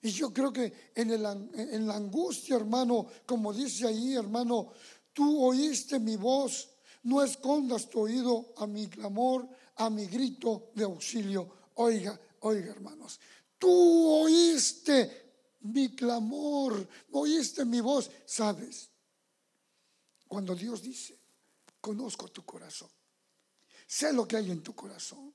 Y 0.01 0.09
yo 0.09 0.33
creo 0.33 0.51
que 0.51 0.91
en, 0.95 1.11
el, 1.11 1.25
en 1.55 1.85
la 1.85 1.95
angustia, 1.95 2.55
hermano, 2.55 3.07
como 3.27 3.53
dice 3.53 3.87
ahí, 3.87 4.15
hermano, 4.15 4.73
tú 5.13 5.43
oíste 5.43 5.99
mi 5.99 6.15
voz, 6.15 6.69
no 7.03 7.23
escondas 7.23 7.87
tu 7.87 8.01
oído 8.01 8.53
a 8.57 8.65
mi 8.65 8.87
clamor, 8.87 9.47
a 9.75 9.91
mi 9.91 10.07
grito 10.07 10.71
de 10.73 10.85
auxilio. 10.85 11.49
Oiga, 11.75 12.19
oiga, 12.39 12.71
hermanos, 12.71 13.19
tú 13.59 13.69
oíste 14.23 15.57
mi 15.61 15.95
clamor, 15.95 16.87
oíste 17.11 17.63
mi 17.63 17.81
voz, 17.81 18.09
¿sabes? 18.25 18.89
Cuando 20.35 20.53
Dios 20.53 20.81
dice, 20.81 21.17
conozco 21.79 22.27
tu 22.27 22.43
corazón. 22.43 22.89
Sé 23.87 24.11
lo 24.11 24.27
que 24.27 24.35
hay 24.35 24.51
en 24.51 24.61
tu 24.61 24.75
corazón. 24.75 25.33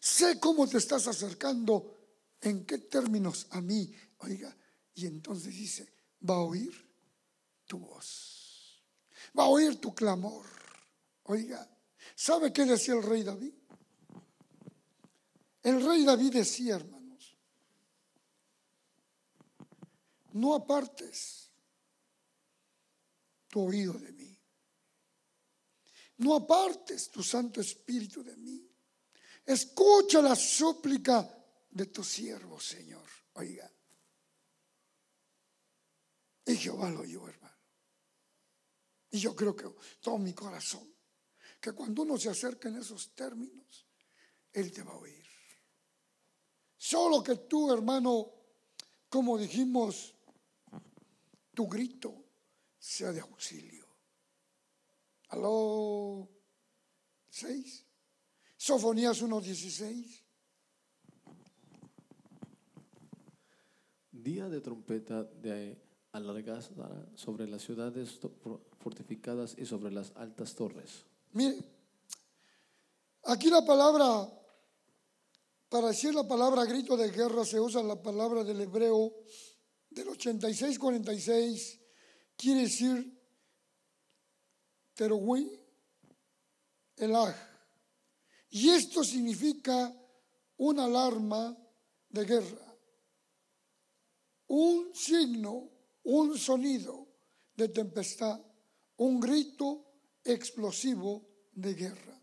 Sé 0.00 0.40
cómo 0.40 0.66
te 0.66 0.78
estás 0.78 1.06
acercando, 1.06 2.00
en 2.40 2.66
qué 2.66 2.78
términos 2.78 3.46
a 3.50 3.60
mí. 3.60 3.94
Oiga, 4.18 4.52
y 4.92 5.06
entonces 5.06 5.54
dice, 5.54 5.88
va 6.28 6.34
a 6.34 6.40
oír 6.40 6.74
tu 7.64 7.78
voz. 7.78 8.82
Va 9.38 9.44
a 9.44 9.50
oír 9.50 9.80
tu 9.80 9.94
clamor. 9.94 10.46
Oiga, 11.22 11.70
¿sabe 12.16 12.52
qué 12.52 12.64
decía 12.64 12.94
el 12.94 13.04
rey 13.04 13.22
David? 13.22 13.54
El 15.62 15.86
rey 15.86 16.04
David 16.04 16.32
decía, 16.32 16.74
hermanos, 16.74 17.36
no 20.32 20.56
apartes 20.56 21.44
tu 23.54 23.60
oído 23.60 23.92
de 23.92 24.10
mí. 24.10 24.36
No 26.16 26.34
apartes 26.34 27.08
tu 27.08 27.22
Santo 27.22 27.60
Espíritu 27.60 28.24
de 28.24 28.36
mí. 28.36 28.68
Escucha 29.46 30.20
la 30.20 30.34
súplica 30.34 31.22
de 31.70 31.86
tu 31.86 32.02
siervo, 32.02 32.58
Señor. 32.58 33.08
Oiga. 33.34 33.70
Y 36.46 36.56
Jehová 36.56 36.90
lo 36.90 37.02
oyó, 37.02 37.28
hermano. 37.28 37.56
Y 39.12 39.20
yo 39.20 39.36
creo 39.36 39.54
que 39.54 39.72
todo 40.00 40.18
mi 40.18 40.34
corazón, 40.34 40.92
que 41.60 41.70
cuando 41.70 42.02
uno 42.02 42.18
se 42.18 42.30
acerca 42.30 42.68
en 42.68 42.78
esos 42.78 43.14
términos, 43.14 43.86
Él 44.52 44.72
te 44.72 44.82
va 44.82 44.94
a 44.94 44.96
oír. 44.96 45.24
Solo 46.76 47.22
que 47.22 47.36
tú, 47.36 47.72
hermano, 47.72 48.32
como 49.08 49.38
dijimos, 49.38 50.12
tu 51.54 51.68
grito 51.68 52.23
sea 52.84 53.12
de 53.12 53.20
auxilio. 53.20 53.88
Aló, 55.28 56.28
seis. 57.30 57.82
Sofonías 58.56 59.22
1.16. 59.22 60.22
Día 64.12 64.48
de 64.48 64.60
trompeta 64.60 65.24
de 65.24 65.80
alargada 66.12 66.60
sobre 67.16 67.48
las 67.48 67.62
ciudades 67.62 68.20
fortificadas 68.78 69.56
y 69.58 69.64
sobre 69.64 69.90
las 69.90 70.12
altas 70.16 70.54
torres. 70.54 71.04
Mire, 71.32 71.64
aquí 73.24 73.48
la 73.48 73.64
palabra, 73.64 74.30
para 75.70 75.88
decir 75.88 76.14
la 76.14 76.28
palabra 76.28 76.66
grito 76.66 76.98
de 76.98 77.10
guerra 77.10 77.44
se 77.46 77.58
usa 77.58 77.82
la 77.82 78.00
palabra 78.00 78.44
del 78.44 78.60
hebreo 78.60 79.14
del 79.90 80.08
86-46, 80.08 81.83
quiere 82.36 82.62
decir 82.62 83.12
terohui, 84.94 85.50
aj. 86.98 87.34
Y 88.50 88.70
esto 88.70 89.02
significa 89.02 89.92
una 90.58 90.84
alarma 90.84 91.56
de 92.08 92.24
guerra, 92.24 92.76
un 94.46 94.94
signo, 94.94 95.70
un 96.04 96.38
sonido 96.38 97.08
de 97.56 97.68
tempestad, 97.68 98.40
un 98.98 99.18
grito 99.18 99.84
explosivo 100.22 101.26
de 101.52 101.74
guerra. 101.74 102.20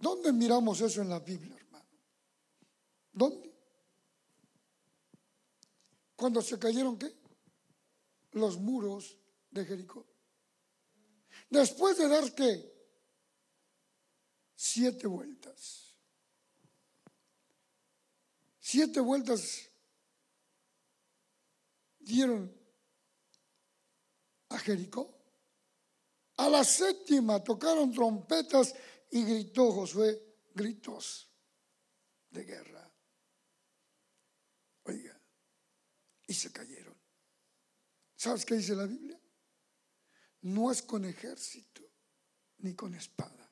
¿Dónde 0.00 0.32
miramos 0.32 0.80
eso 0.80 1.02
en 1.02 1.08
la 1.08 1.18
Biblia, 1.18 1.56
hermano? 1.56 1.88
¿Dónde? 3.12 3.52
Cuando 6.14 6.40
se 6.42 6.58
cayeron 6.58 6.96
qué? 6.98 7.12
Los 8.36 8.58
muros 8.58 9.18
de 9.50 9.64
Jericó. 9.64 10.06
Después 11.48 11.96
de 11.96 12.06
dar 12.06 12.34
qué? 12.34 12.70
Siete 14.54 15.06
vueltas. 15.06 15.96
Siete 18.60 19.00
vueltas 19.00 19.70
dieron 21.98 22.54
a 24.50 24.58
Jericó. 24.58 25.18
A 26.36 26.50
la 26.50 26.62
séptima 26.62 27.42
tocaron 27.42 27.90
trompetas 27.90 28.74
y 29.12 29.24
gritó 29.24 29.72
Josué 29.72 30.36
gritos 30.54 31.30
de 32.28 32.44
guerra. 32.44 32.92
Oiga, 34.82 35.18
y 36.26 36.34
se 36.34 36.52
cayeron. 36.52 36.85
¿Sabes 38.26 38.44
qué 38.44 38.56
dice 38.56 38.74
la 38.74 38.86
Biblia? 38.86 39.16
no 40.46 40.70
es 40.70 40.82
con 40.82 41.04
ejército 41.04 41.82
ni 42.58 42.74
con 42.74 42.94
espada, 42.94 43.50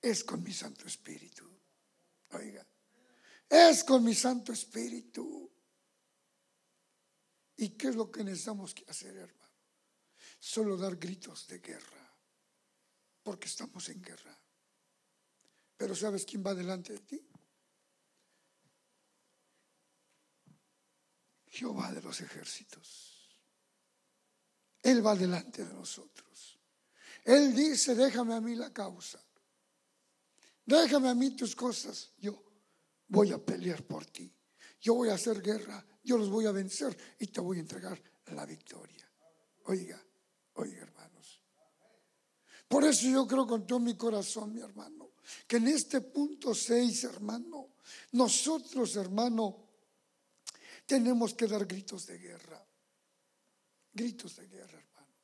es 0.00 0.24
con 0.24 0.42
mi 0.42 0.52
Santo 0.52 0.86
Espíritu. 0.86 1.44
Oiga, 2.30 2.66
es 3.48 3.84
con 3.84 4.04
mi 4.04 4.14
Santo 4.14 4.52
Espíritu. 4.52 5.50
¿Y 7.56 7.70
qué 7.70 7.88
es 7.88 7.96
lo 7.96 8.10
que 8.10 8.22
necesitamos 8.22 8.74
hacer, 8.88 9.16
hermano? 9.16 9.54
Solo 10.38 10.76
dar 10.76 10.96
gritos 10.96 11.46
de 11.48 11.58
guerra, 11.58 12.16
porque 13.22 13.48
estamos 13.48 13.88
en 13.88 14.02
guerra. 14.02 14.38
Pero 15.76 15.94
¿sabes 15.94 16.24
quién 16.24 16.44
va 16.44 16.54
delante 16.54 16.92
de 16.92 17.00
ti? 17.00 17.28
Jehová 21.48 21.92
de 21.92 22.02
los 22.02 22.20
ejércitos. 22.20 23.15
Él 24.82 25.04
va 25.04 25.14
delante 25.14 25.64
de 25.64 25.74
nosotros. 25.74 26.58
Él 27.24 27.54
dice, 27.54 27.94
déjame 27.94 28.34
a 28.34 28.40
mí 28.40 28.54
la 28.54 28.72
causa. 28.72 29.20
Déjame 30.64 31.08
a 31.08 31.14
mí 31.14 31.30
tus 31.30 31.56
cosas. 31.56 32.12
Yo 32.18 32.42
voy 33.08 33.32
a 33.32 33.38
pelear 33.38 33.84
por 33.84 34.06
ti. 34.06 34.32
Yo 34.80 34.94
voy 34.94 35.08
a 35.08 35.14
hacer 35.14 35.42
guerra. 35.42 35.84
Yo 36.04 36.18
los 36.18 36.30
voy 36.30 36.46
a 36.46 36.52
vencer 36.52 36.96
y 37.18 37.26
te 37.26 37.40
voy 37.40 37.58
a 37.58 37.60
entregar 37.60 38.00
la 38.26 38.46
victoria. 38.46 39.10
Oiga, 39.64 40.00
oiga 40.54 40.82
hermanos. 40.82 41.42
Por 42.68 42.84
eso 42.84 43.08
yo 43.08 43.26
creo 43.26 43.46
con 43.46 43.66
todo 43.66 43.80
mi 43.80 43.96
corazón, 43.96 44.54
mi 44.54 44.60
hermano, 44.60 45.12
que 45.46 45.56
en 45.56 45.68
este 45.68 46.00
punto 46.00 46.54
6, 46.54 47.04
hermano, 47.04 47.70
nosotros, 48.12 48.96
hermano, 48.96 49.68
tenemos 50.84 51.34
que 51.34 51.46
dar 51.46 51.66
gritos 51.66 52.06
de 52.06 52.18
guerra 52.18 52.65
gritos 53.96 54.36
de 54.36 54.46
guerra, 54.46 54.78
hermano. 54.78 55.14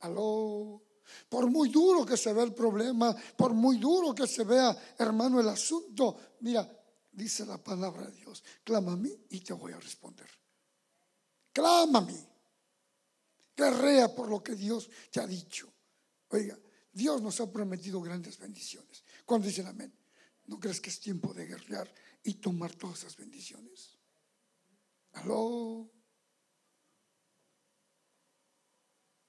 Aló. 0.00 0.82
Por 1.28 1.50
muy 1.50 1.68
duro 1.70 2.06
que 2.06 2.16
se 2.16 2.32
vea 2.32 2.44
el 2.44 2.54
problema, 2.54 3.14
por 3.36 3.52
muy 3.52 3.78
duro 3.78 4.14
que 4.14 4.26
se 4.26 4.44
vea, 4.44 4.76
hermano, 4.98 5.40
el 5.40 5.48
asunto, 5.48 6.36
mira, 6.40 6.70
dice 7.10 7.44
la 7.46 7.58
palabra 7.58 8.06
de 8.06 8.12
Dios, 8.12 8.44
clama 8.62 8.92
a 8.92 8.96
mí 8.96 9.10
y 9.30 9.40
te 9.40 9.54
voy 9.54 9.72
a 9.72 9.80
responder. 9.80 10.28
Clama 11.52 11.98
a 11.98 12.02
mí. 12.02 12.26
Guerrea 13.56 14.14
por 14.14 14.28
lo 14.28 14.42
que 14.42 14.54
Dios 14.54 14.88
te 15.10 15.20
ha 15.20 15.26
dicho. 15.26 15.72
Oiga, 16.28 16.58
Dios 16.92 17.20
nos 17.22 17.40
ha 17.40 17.50
prometido 17.50 18.00
grandes 18.00 18.38
bendiciones. 18.38 19.02
Cuando 19.24 19.48
dicen 19.48 19.66
amén, 19.66 19.92
¿no 20.46 20.60
crees 20.60 20.80
que 20.80 20.90
es 20.90 21.00
tiempo 21.00 21.34
de 21.34 21.46
guerrear 21.46 21.92
y 22.22 22.34
tomar 22.34 22.74
todas 22.74 23.00
esas 23.00 23.16
bendiciones? 23.16 23.98
Aló. 25.12 25.90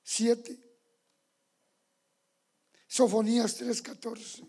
7. 0.10 0.60
Sofonías 2.88 3.62
3:14. 3.62 4.43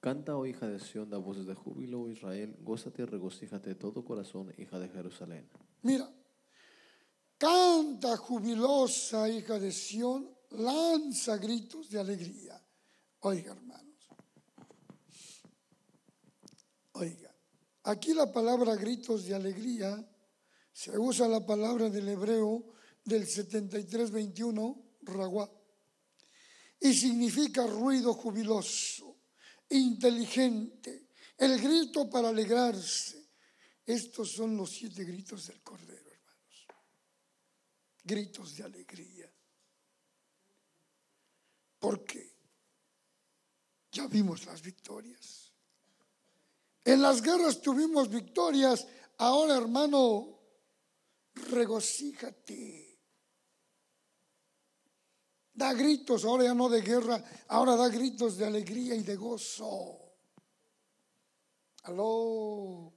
Canta, 0.00 0.34
oh 0.34 0.46
hija 0.46 0.66
de 0.66 0.80
Sión, 0.80 1.10
da 1.10 1.18
voces 1.18 1.44
de 1.44 1.54
júbilo, 1.54 2.00
oh 2.00 2.08
Israel, 2.08 2.56
gózate 2.60 3.02
y 3.02 3.04
regocíjate 3.04 3.68
de 3.68 3.74
todo 3.74 4.02
corazón, 4.02 4.54
hija 4.56 4.78
de 4.78 4.88
Jerusalén. 4.88 5.50
Mira, 5.82 6.10
canta 7.36 8.16
jubilosa, 8.16 9.28
hija 9.28 9.58
de 9.58 9.70
Sión, 9.70 10.34
lanza 10.52 11.36
gritos 11.36 11.90
de 11.90 12.00
alegría. 12.00 12.58
Oiga, 13.20 13.52
hermanos. 13.52 14.08
Oiga, 16.92 17.36
aquí 17.84 18.14
la 18.14 18.32
palabra 18.32 18.76
gritos 18.76 19.26
de 19.26 19.34
alegría 19.34 20.08
se 20.72 20.98
usa 20.98 21.28
la 21.28 21.44
palabra 21.44 21.90
del 21.90 22.08
hebreo 22.08 22.72
del 23.04 23.26
73-21, 23.26 24.82
raguá, 25.02 25.50
y 26.80 26.94
significa 26.94 27.66
ruido 27.66 28.14
jubiloso, 28.14 29.18
inteligente, 29.68 31.08
el 31.38 31.60
grito 31.60 32.08
para 32.08 32.28
alegrarse. 32.28 33.30
Estos 33.84 34.32
son 34.32 34.56
los 34.56 34.70
siete 34.70 35.04
gritos 35.04 35.46
del 35.48 35.60
Cordero, 35.62 36.10
hermanos. 36.10 36.66
Gritos 38.04 38.56
de 38.56 38.62
alegría. 38.64 39.32
Porque 41.78 42.36
ya 43.90 44.06
vimos 44.06 44.46
las 44.46 44.62
victorias. 44.62 45.52
En 46.84 47.02
las 47.02 47.20
guerras 47.22 47.60
tuvimos 47.60 48.08
victorias. 48.08 48.86
Ahora, 49.18 49.56
hermano, 49.56 50.41
regocíjate. 51.34 52.92
Da 55.54 55.74
gritos, 55.74 56.24
ahora 56.24 56.44
ya 56.44 56.54
no 56.54 56.68
de 56.68 56.80
guerra, 56.80 57.22
ahora 57.48 57.76
da 57.76 57.88
gritos 57.88 58.38
de 58.38 58.46
alegría 58.46 58.94
y 58.94 59.02
de 59.02 59.16
gozo. 59.16 60.00
Aló. 61.82 62.92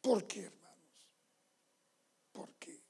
¿Por 0.00 0.26
qué, 0.26 0.44
hermanos? 0.44 1.08
¿Por 2.32 2.54
qué? 2.56 2.82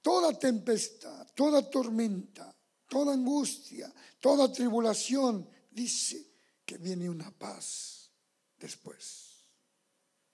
Toda 0.00 0.38
tempestad, 0.38 1.26
toda 1.34 1.68
tormenta, 1.68 2.56
toda 2.88 3.12
angustia, 3.12 3.92
toda 4.20 4.50
tribulación, 4.50 5.48
dice 5.70 6.32
que 6.64 6.78
viene 6.78 7.10
una 7.10 7.30
paz 7.30 8.10
después. 8.56 9.44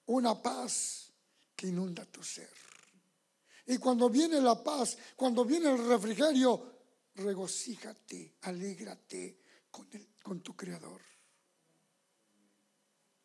Una 0.06 0.40
paz 0.40 1.01
inunda 1.66 2.04
tu 2.06 2.22
ser. 2.22 2.50
Y 3.66 3.78
cuando 3.78 4.10
viene 4.10 4.40
la 4.40 4.62
paz, 4.62 4.96
cuando 5.16 5.44
viene 5.44 5.70
el 5.70 5.86
refrigerio, 5.86 6.80
regocíjate, 7.14 8.36
alégrate 8.42 9.40
con, 9.70 9.88
con 10.22 10.40
tu 10.40 10.56
Creador. 10.56 11.00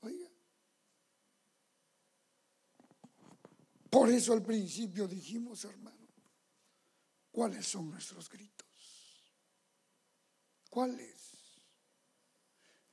Oiga. 0.02 0.30
Por 3.90 4.10
eso 4.12 4.34
al 4.34 4.44
principio 4.44 5.08
dijimos, 5.08 5.66
hermano, 5.66 6.08
¿cuáles 7.32 7.66
son 7.66 7.90
nuestros 7.90 8.30
gritos? 8.30 8.68
¿Cuáles? 10.70 11.18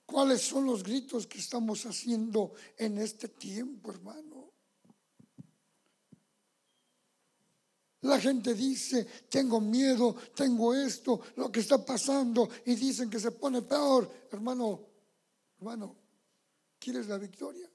¿Cuáles 0.07 0.43
son 0.43 0.67
los 0.67 0.83
gritos 0.83 1.27
que 1.27 1.39
estamos 1.39 1.85
haciendo 1.87 2.55
en 2.79 2.99
este 2.99 3.29
tiempo, 3.29 3.91
hermano? 3.91 4.54
La 8.05 8.21
gente 8.21 8.53
dice, 8.53 9.05
tengo 9.31 9.63
miedo, 9.63 10.15
tengo 10.35 10.75
esto, 10.75 11.23
lo 11.37 11.51
que 11.51 11.61
está 11.61 11.83
pasando, 11.83 12.51
y 12.67 12.75
dicen 12.75 13.09
que 13.09 13.19
se 13.19 13.31
pone 13.31 13.63
peor. 13.63 14.29
Hermano, 14.31 14.89
hermano, 15.57 15.97
¿quieres 16.79 17.07
la 17.09 17.17
victoria? 17.17 17.67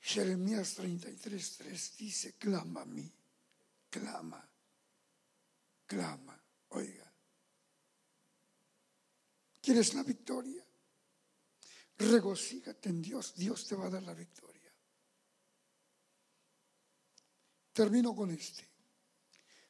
Jeremías 0.00 0.74
33, 0.74 1.56
3 1.58 1.96
dice, 1.96 2.32
clama 2.32 2.82
a 2.82 2.86
mí, 2.86 3.08
clama, 3.88 4.50
clama, 5.86 6.42
oiga. 6.70 7.08
¿Quieres 9.60 9.94
la 9.94 10.02
victoria? 10.02 10.66
Regocígate 11.98 12.88
en 12.88 13.00
Dios, 13.00 13.34
Dios 13.36 13.68
te 13.68 13.76
va 13.76 13.86
a 13.86 13.90
dar 13.90 14.02
la 14.02 14.14
victoria. 14.14 14.49
Termino 17.80 18.14
con 18.14 18.30
este. 18.30 18.62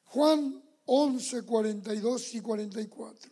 Juan 0.03 0.61
11, 0.83 1.45
42 1.45 2.35
y 2.35 2.41
44. 2.41 3.31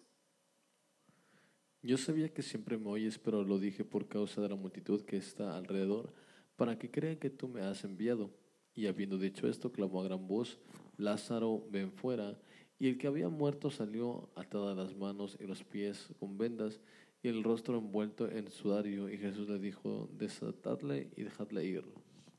Yo 1.81 1.97
sabía 1.97 2.33
que 2.33 2.41
siempre 2.41 2.77
me 2.77 2.87
oyes, 2.87 3.19
pero 3.19 3.43
lo 3.43 3.59
dije 3.59 3.83
por 3.83 4.07
causa 4.07 4.39
de 4.39 4.47
la 4.47 4.55
multitud 4.55 5.01
que 5.01 5.17
está 5.17 5.57
alrededor, 5.57 6.13
para 6.55 6.79
que 6.79 6.89
crean 6.89 7.17
que 7.17 7.29
tú 7.29 7.49
me 7.49 7.59
has 7.59 7.83
enviado. 7.83 8.31
Y 8.73 8.87
habiendo 8.87 9.17
dicho 9.17 9.49
esto, 9.49 9.73
clamó 9.73 9.99
a 9.99 10.05
gran 10.05 10.25
voz, 10.29 10.59
Lázaro, 10.95 11.67
ven 11.69 11.91
fuera. 11.91 12.39
Y 12.79 12.87
el 12.87 12.97
que 12.97 13.07
había 13.07 13.27
muerto 13.27 13.71
salió 13.71 14.29
atadas 14.37 14.77
las 14.77 14.95
manos 14.95 15.37
y 15.41 15.43
los 15.43 15.61
pies 15.65 16.07
con 16.21 16.37
vendas 16.37 16.79
y 17.21 17.27
el 17.27 17.43
rostro 17.43 17.79
envuelto 17.79 18.31
en 18.31 18.49
sudario. 18.49 19.09
Y 19.09 19.17
Jesús 19.17 19.49
le 19.49 19.59
dijo, 19.59 20.07
desatadle 20.13 21.11
y 21.17 21.23
dejadle 21.23 21.65
ir. 21.65 21.83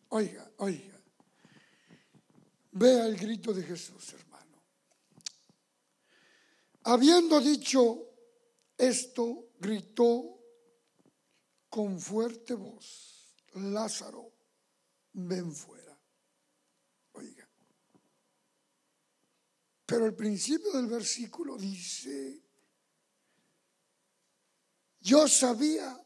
Oiga, 0.09 0.51
oiga. 0.57 0.99
Vea 2.72 3.06
el 3.06 3.16
grito 3.16 3.52
de 3.52 3.62
Jesús, 3.62 4.12
hermano. 4.12 4.62
Habiendo 6.84 7.40
dicho 7.40 8.10
esto, 8.76 9.50
gritó 9.58 10.38
con 11.68 12.00
fuerte 12.00 12.54
voz, 12.54 13.34
Lázaro, 13.54 14.32
ven 15.12 15.52
fuera. 15.52 15.98
Oiga. 17.12 17.48
Pero 19.86 20.06
el 20.06 20.14
principio 20.14 20.72
del 20.72 20.86
versículo 20.86 21.56
dice, 21.56 22.40
yo 25.00 25.26
sabía 25.26 26.00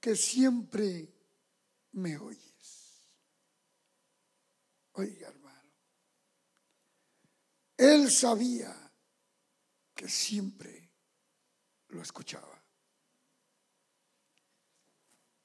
que 0.00 0.16
siempre 0.16 1.12
me 1.92 2.16
oyes. 2.16 3.10
Oiga, 4.92 5.32
él 7.80 8.10
sabía 8.10 8.92
que 9.94 10.06
siempre 10.06 10.92
lo 11.88 12.02
escuchaba. 12.02 12.62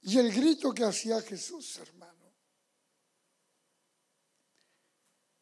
Y 0.02 0.20
el 0.20 0.34
grito 0.34 0.74
que 0.74 0.84
hacía 0.84 1.22
Jesús, 1.22 1.78
hermano, 1.78 2.36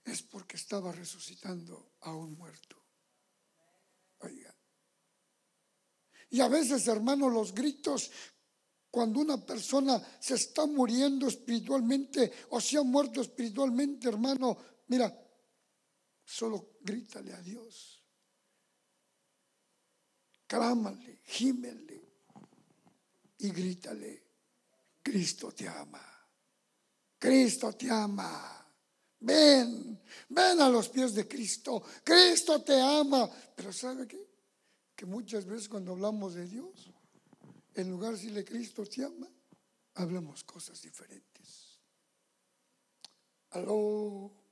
es 0.04 0.22
porque 0.22 0.56
estaba 0.56 0.92
resucitando 0.92 1.94
a 2.02 2.16
un 2.16 2.38
muerto. 2.38 2.78
Oiga. 4.20 4.56
Y 6.30 6.42
a 6.42 6.48
veces, 6.48 6.88
hermano, 6.88 7.28
los 7.28 7.56
gritos, 7.56 8.12
cuando 8.92 9.20
una 9.20 9.44
persona 9.44 10.00
se 10.20 10.36
está 10.36 10.68
muriendo 10.68 11.28
espiritualmente 11.28 12.32
o 12.52 12.62
se 12.62 12.78
ha 12.78 12.84
muerto 12.84 13.20
espiritualmente, 13.20 14.08
hermano, 14.08 14.58
mira, 14.88 15.23
Solo 16.26 16.78
grítale 16.82 17.34
a 17.34 17.42
Dios. 17.42 18.04
Clámale, 20.48 21.22
gímele 21.24 22.02
y 23.40 23.50
grítale, 23.50 24.24
Cristo 25.02 25.52
te 25.52 25.68
ama. 25.68 26.02
Cristo 27.18 27.74
te 27.74 27.90
ama. 27.90 28.60
Ven, 29.20 30.02
ven 30.30 30.62
a 30.62 30.70
los 30.70 30.90
pies 30.90 31.14
de 31.14 31.28
Cristo. 31.28 31.82
Cristo 32.04 32.62
te 32.62 32.80
ama. 32.80 33.30
Pero 33.56 33.72
¿sabe 33.72 34.08
qué? 34.08 34.20
Que 34.96 35.06
muchas 35.06 35.46
veces 35.46 35.68
cuando 35.70 35.94
hablamos 35.94 36.36
de 36.36 36.48
Dios, 36.48 36.92
en 37.74 37.90
lugar 37.90 38.12
de 38.12 38.18
decirle 38.18 38.46
Cristo 38.46 38.86
te 38.86 39.04
ama, 39.04 39.30
hablamos 39.96 40.44
cosas 40.44 40.82
diferentes. 40.82 41.80
Aló. 43.52 44.43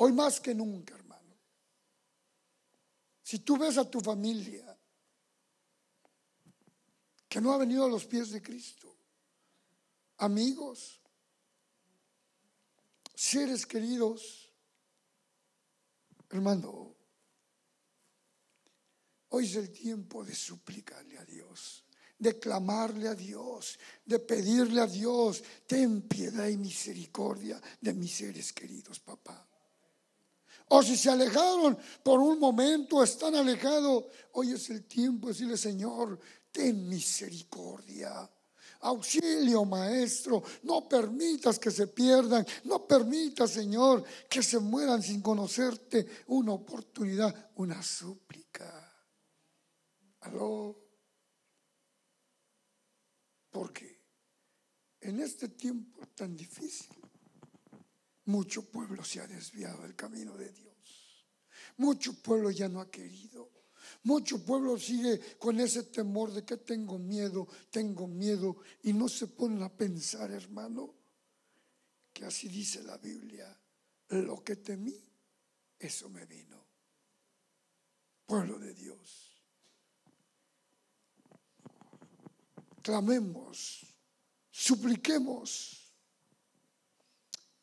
Hoy 0.00 0.12
más 0.12 0.40
que 0.40 0.54
nunca, 0.54 0.94
hermano. 0.94 1.36
Si 3.20 3.40
tú 3.40 3.58
ves 3.58 3.76
a 3.78 3.90
tu 3.90 4.00
familia 4.00 4.78
que 7.28 7.40
no 7.40 7.52
ha 7.52 7.58
venido 7.58 7.84
a 7.84 7.88
los 7.88 8.06
pies 8.06 8.30
de 8.30 8.40
Cristo, 8.40 8.96
amigos, 10.18 11.00
seres 13.12 13.66
queridos, 13.66 14.52
hermano, 16.30 16.94
hoy 19.30 19.46
es 19.46 19.56
el 19.56 19.72
tiempo 19.72 20.24
de 20.24 20.34
suplicarle 20.34 21.18
a 21.18 21.24
Dios, 21.24 21.84
de 22.16 22.38
clamarle 22.38 23.08
a 23.08 23.16
Dios, 23.16 23.80
de 24.04 24.20
pedirle 24.20 24.80
a 24.80 24.86
Dios, 24.86 25.42
ten 25.66 26.02
piedad 26.02 26.46
y 26.46 26.56
misericordia 26.56 27.60
de 27.80 27.94
mis 27.94 28.14
seres 28.14 28.52
queridos, 28.52 29.00
papá. 29.00 29.47
O 30.68 30.82
si 30.82 30.96
se 30.96 31.10
alejaron 31.10 31.78
por 32.02 32.20
un 32.20 32.38
momento, 32.38 33.02
están 33.02 33.34
alejados, 33.34 34.04
hoy 34.32 34.52
es 34.52 34.68
el 34.70 34.84
tiempo 34.84 35.28
de 35.28 35.32
decirle, 35.32 35.56
Señor, 35.56 36.18
ten 36.52 36.88
misericordia. 36.88 38.30
Auxilio, 38.80 39.64
maestro, 39.64 40.42
no 40.62 40.88
permitas 40.88 41.58
que 41.58 41.70
se 41.70 41.88
pierdan, 41.88 42.46
no 42.64 42.86
permitas, 42.86 43.50
Señor, 43.50 44.04
que 44.28 44.42
se 44.42 44.60
mueran 44.60 45.02
sin 45.02 45.20
conocerte. 45.20 46.06
Una 46.28 46.52
oportunidad, 46.52 47.50
una 47.56 47.82
súplica. 47.82 48.88
¿Aló? 50.20 50.78
Porque 53.50 54.00
en 55.00 55.20
este 55.20 55.48
tiempo 55.48 56.06
tan 56.14 56.36
difícil, 56.36 56.97
mucho 58.28 58.70
pueblo 58.70 59.02
se 59.04 59.20
ha 59.20 59.26
desviado 59.26 59.82
del 59.82 59.96
camino 59.96 60.36
de 60.36 60.52
Dios. 60.52 61.26
Mucho 61.78 62.12
pueblo 62.22 62.50
ya 62.50 62.68
no 62.68 62.80
ha 62.80 62.90
querido. 62.90 63.50
Mucho 64.02 64.44
pueblo 64.44 64.78
sigue 64.78 65.38
con 65.38 65.58
ese 65.60 65.84
temor 65.84 66.32
de 66.32 66.44
que 66.44 66.58
tengo 66.58 66.98
miedo, 66.98 67.48
tengo 67.70 68.06
miedo. 68.06 68.58
Y 68.82 68.92
no 68.92 69.08
se 69.08 69.28
ponen 69.28 69.62
a 69.62 69.74
pensar, 69.74 70.30
hermano, 70.30 70.94
que 72.12 72.26
así 72.26 72.48
dice 72.48 72.82
la 72.82 72.98
Biblia. 72.98 73.58
Lo 74.10 74.44
que 74.44 74.56
temí, 74.56 75.02
eso 75.78 76.10
me 76.10 76.26
vino. 76.26 76.66
Pueblo 78.26 78.58
de 78.58 78.74
Dios. 78.74 79.42
Clamemos, 82.82 83.86
supliquemos 84.50 85.87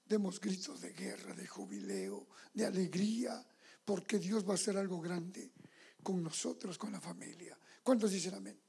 demos 0.08 0.40
gritos 0.40 0.82
de 0.82 0.94
guerra, 0.94 1.34
de 1.34 1.48
jubileo, 1.48 2.28
de 2.54 2.66
alegría, 2.66 3.46
porque 3.84 4.20
Dios 4.20 4.48
va 4.48 4.52
a 4.52 4.56
hacer 4.56 4.78
algo 4.78 5.02
grande 5.02 5.52
con 6.04 6.22
nosotros, 6.22 6.78
con 6.78 6.92
la 6.92 7.02
familia. 7.02 7.58
¿Cuántos 7.84 8.12
dicen 8.12 8.36
amén? 8.36 8.60